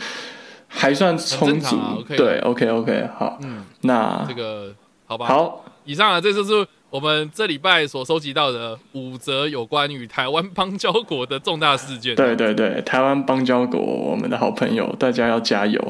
[0.68, 1.76] 还算充足。
[2.16, 4.72] 对，OK OK，好，嗯，那这个
[5.06, 5.26] 好吧。
[5.26, 12.14] 好，以上啊，这就是我们这礼拜所收集到的五则有关于台湾邦交国的重大事件。
[12.14, 15.82] 对对对，台湾邦交国，我们的好朋友，大家要加油。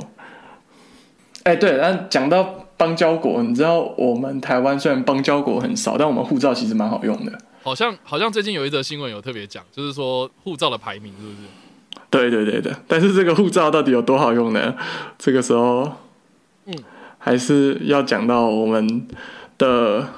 [1.44, 2.42] 哎，对，那讲到
[2.76, 7.32] 邦交国，你知道我们台湾虽然邦交国很少，但我们护照其实蛮好用的。
[7.62, 11.36] 好像好像最近有一则新闻有特别讲，就是说护照的排名是不是？
[12.11, 14.74] 对对对对，但是这个护照到底有多好用呢？
[15.16, 15.92] 这个时候，
[16.66, 16.74] 嗯，
[17.18, 19.07] 还是要讲到我们
[19.59, 20.09] 的，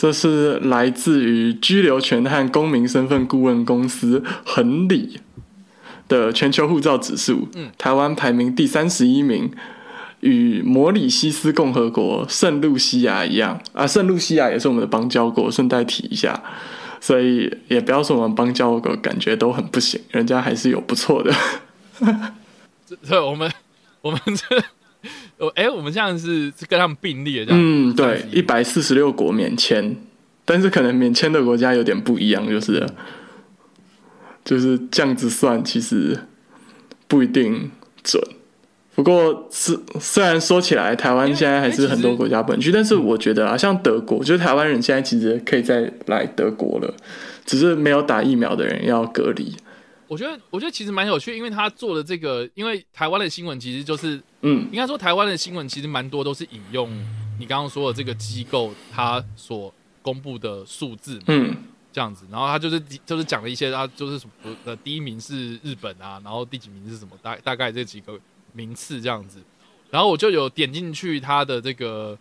[0.00, 5.20] 这是来自于居留权和公民身份顾问公司恒理
[6.08, 9.50] 的全球护照指数，嗯，台湾排名第三十一名。
[10.20, 16.42] 与摩里西斯共和国、圣露西亚一样啊，圣露西亚也是我们的邦交国，顺带提一下。
[16.98, 21.30] 所以也不要说我们邦交国感觉都很不行，人家还是有不错的。
[22.86, 23.50] 这对，我们
[24.00, 24.62] 我们这，
[25.38, 27.60] 哦，哎，我们这样是是跟他们并列这样。
[27.60, 29.96] 嗯，对，一百四十六国免签，
[30.44, 32.86] 但是可能免签的国家有点不一样，就是
[34.44, 36.18] 就是这样子算，其实
[37.08, 37.70] 不一定
[38.02, 38.22] 准。
[38.94, 46.94] 不过是虽然说起来，台湾现在还是很多国家不能去，但是我觉得啊，像德国，就是台湾人现在其实可以再来德国了，
[47.46, 49.56] 只是没有打疫苗的人要隔离。
[50.10, 56.90] 我觉得我觉得其实蛮有趣，因为他做的这个，因为台湾的新闻其实就是嗯，应该说台湾的新闻其实蛮多都是引用
[57.38, 61.24] 你刚刚说的这个机构它所公布的数字嘛。
[61.28, 61.56] 嗯，
[61.92, 68.18] 这样子，然后他就是就是讲了一些，他就是什么呃，第一名是日本啊，然后第几名是什么，大大概这几个
[68.52, 69.40] 名次这样子，
[69.90, 72.18] 然后我就有点进去他的这个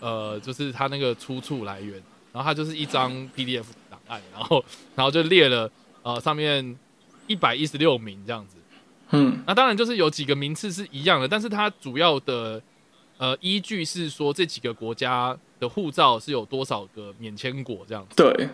[0.00, 4.64] 呃，就是他那个出处来源，然后他就是一张 PDF 档案，然后
[4.94, 5.70] 然后就列了
[6.02, 6.78] 呃上面
[7.26, 8.56] 一百一十六名这样子，
[9.10, 12.60] 嗯，那当然就是有几个名次是一样的，但是它主要的
[13.18, 18.16] 呃依据是说这几个国家的护照是有多少个免签国这样子。
[18.16, 18.48] 对，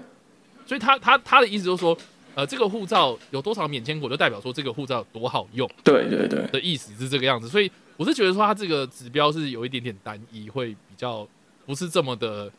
[0.67, 1.97] 所以他他他的意思就是说，
[2.35, 7.49] 呃，这个护照有多少免签国，就代表说这个护照有多好用对，对，对，的意思是这个样子。
[7.49, 11.27] 所以我是觉得说，它这个指标是有一点点单一，会比较
[11.67, 12.51] 不是这么的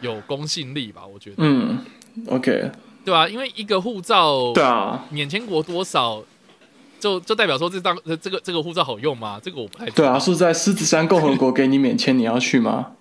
[0.00, 1.06] 有公信力吧？
[1.06, 1.78] 我觉得，嗯
[2.26, 2.70] ，OK，
[3.08, 6.22] 对啊、因为一个护照对啊，免签国多少，
[7.00, 9.40] 就就代表说这张呃这个这个护照好用吗？
[9.42, 12.92] 这个我不太对啊，是在狮子山共和国给你免签，你要去吗？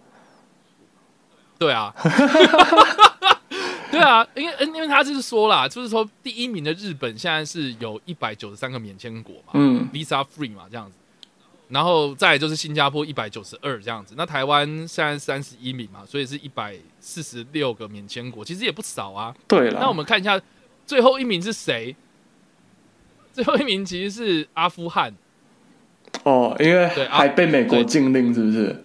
[1.59, 1.93] 对啊，
[3.91, 10.93] 对啊，因为因为他就是说啦，就是说第一名的日本现在是有一百九十三个免签国嘛，嗯 Visa Free 嘛，这样子。
[11.69, 19.35] 然后再来就是新加坡一百九十二这样子，那台湾现在三十一名嘛，所以是一百四十六个免签国，其实也不少啊。
[19.47, 20.39] 对了，那我们看一下
[20.85, 21.95] 最后一名是谁？
[23.33, 25.13] 最后一名其实是阿富汗，
[26.23, 28.83] 哦，因为对啊还被美国禁令，是不是？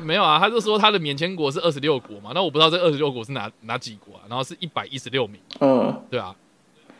[0.00, 4.22] 没有啊，他就说他的免签国是二十六国嘛，那我不知道这二十六国是哪哪几国啊？
[4.28, 5.40] 然后是一百一十六名。
[5.60, 6.36] 嗯，对啊，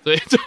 [0.02, 0.38] 所以就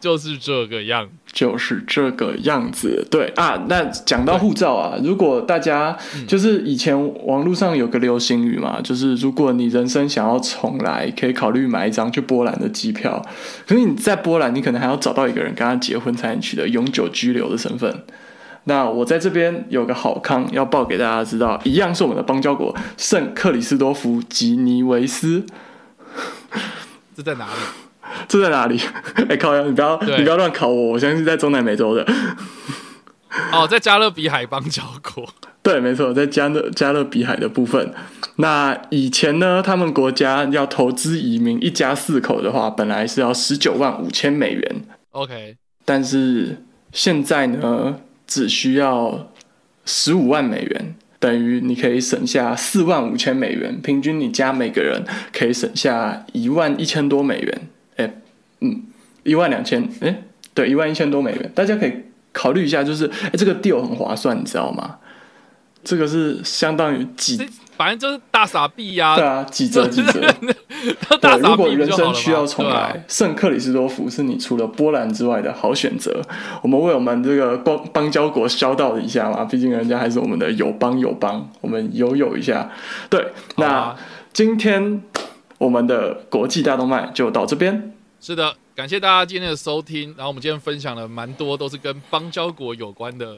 [0.00, 1.08] 就是这个样。
[1.32, 3.06] 就是这个样子。
[3.10, 6.94] 对啊，那讲到护照啊，如果大家嗯就是以前
[7.26, 13.24] 网络上有个流行语嘛，就是如果你人生想要重来，可以考虑买一张去波兰的机票。
[13.66, 18.04] 可是你在波兰，你可能还要找到一个人跟他结婚，才能取得永久居留的身份。
[18.64, 25.46] 那我在这边有个好康要报给大家知道，一样是我们的邦交国圣克里斯多夫吉尼维斯，
[27.16, 27.52] 这在哪里？
[28.28, 28.80] 这在哪里？
[29.28, 29.62] 哎、靠呀！
[29.62, 32.06] 你不要你不要乱考我，我相信是在中南美洲的。
[33.52, 35.28] 哦，在加勒比海邦交国。
[35.62, 37.94] 对，没错，在加勒加勒比海的部分。
[38.36, 44.82] 那以前呢，他们国家要投资移民一家四口的话，本来是要十九万五千美元
[45.12, 49.30] ，OK，但是现在呢，只需要
[49.84, 57.68] 十五万美元，等于你可以省下四万五千美元，平均你家每个人可以省下一万一千多美元。
[58.62, 58.82] 哎，嗯，
[59.24, 60.22] 一万两千，哎，
[60.54, 61.92] 对，一万一千多美元，大家可以
[62.32, 64.96] 考虑一下，就是哎，这个 deal 很划算，你知道吗？
[65.84, 67.36] 这个是相当于几
[67.76, 70.20] 反正就是大傻逼呀、对啊，几折几折。
[71.20, 76.22] 大对，如果人生需要重来，圣克里斯多福是你除了波兰之外的好选择。
[76.62, 82.70] 我们为我们这个邦邦交国消道一下嘛，毕竟人家还是我们的友邦友邦，我们友友一下。
[83.10, 83.96] 对，那啊
[84.32, 85.02] 今天
[85.58, 87.92] 我们的国际大动脉就到这边。
[88.24, 90.10] 是的，感谢大家今天的收听。
[90.10, 93.34] 然后我们今天分享了蛮多都是跟邦交国有关的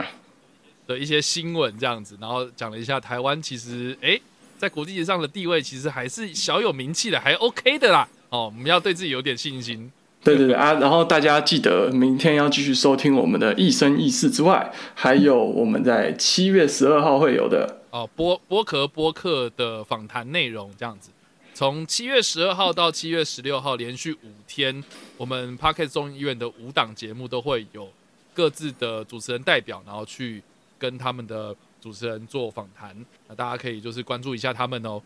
[0.86, 4.20] 的一些新闻，这样子，然后讲了一下台湾其实诶
[4.58, 8.06] 在国际上的地位其实还是小有名气的，还 OK 的啦。
[8.28, 9.90] 哦，我们要对自己有点信心。
[10.22, 21.08] 对对对啊，然后大家记得明天要继续收听我们的一生一世之外，还有我们在七月十二号会有的哦，播播客播客的访谈内容这样子。
[21.54, 24.82] 从七月十二号到七月十六号，连续五天，
[25.16, 27.88] 我们 Pocket 众议院的五档节目都会有
[28.34, 30.42] 各自的主持人代表，然后去
[30.76, 32.94] 跟他们的主持人做访谈。
[33.28, 35.00] 那大家可以就是关注一下他们哦。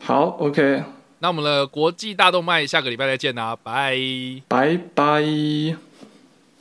[0.00, 0.82] 好，OK，
[1.20, 3.96] 那我们的国际大动脉下个礼拜再见啦，拜。
[4.48, 5.93] 拜拜。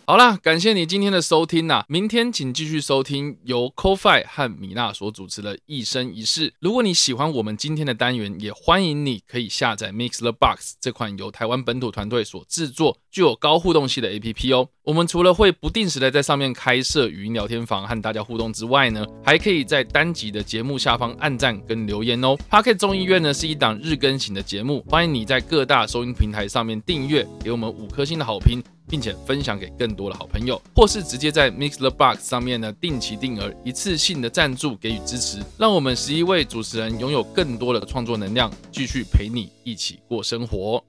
[0.06, 6.50] 好啦，感谢你今天的收听呐、明天请继续收听由 CoFi 和米娜所主持的《一生一世》。
[6.60, 14.68] 如果你喜欢我们今天的单元，也欢迎你可以下载 Mix the Box 这款由台湾本土团队所制作、具有高互动性的 APP 哦。
[14.84, 22.36] 我们除了会不定时的在上面开设语音聊天房和大家互动之外呢，还可以在单集的节目下方按赞跟留言哦。
[22.52, 28.62] Pocket 众议院呢是一档日更型的节目，欢迎你在各大收音平台上面订阅，给我们五颗星的好评。
[28.88, 40.84] 并且分享给更多的好朋友，或是直接在 Mix the Box 上面呢定期定额一次性的赞助给予支持，让我们十一位主持人拥有更多的创作能量，继续陪你一起过生活。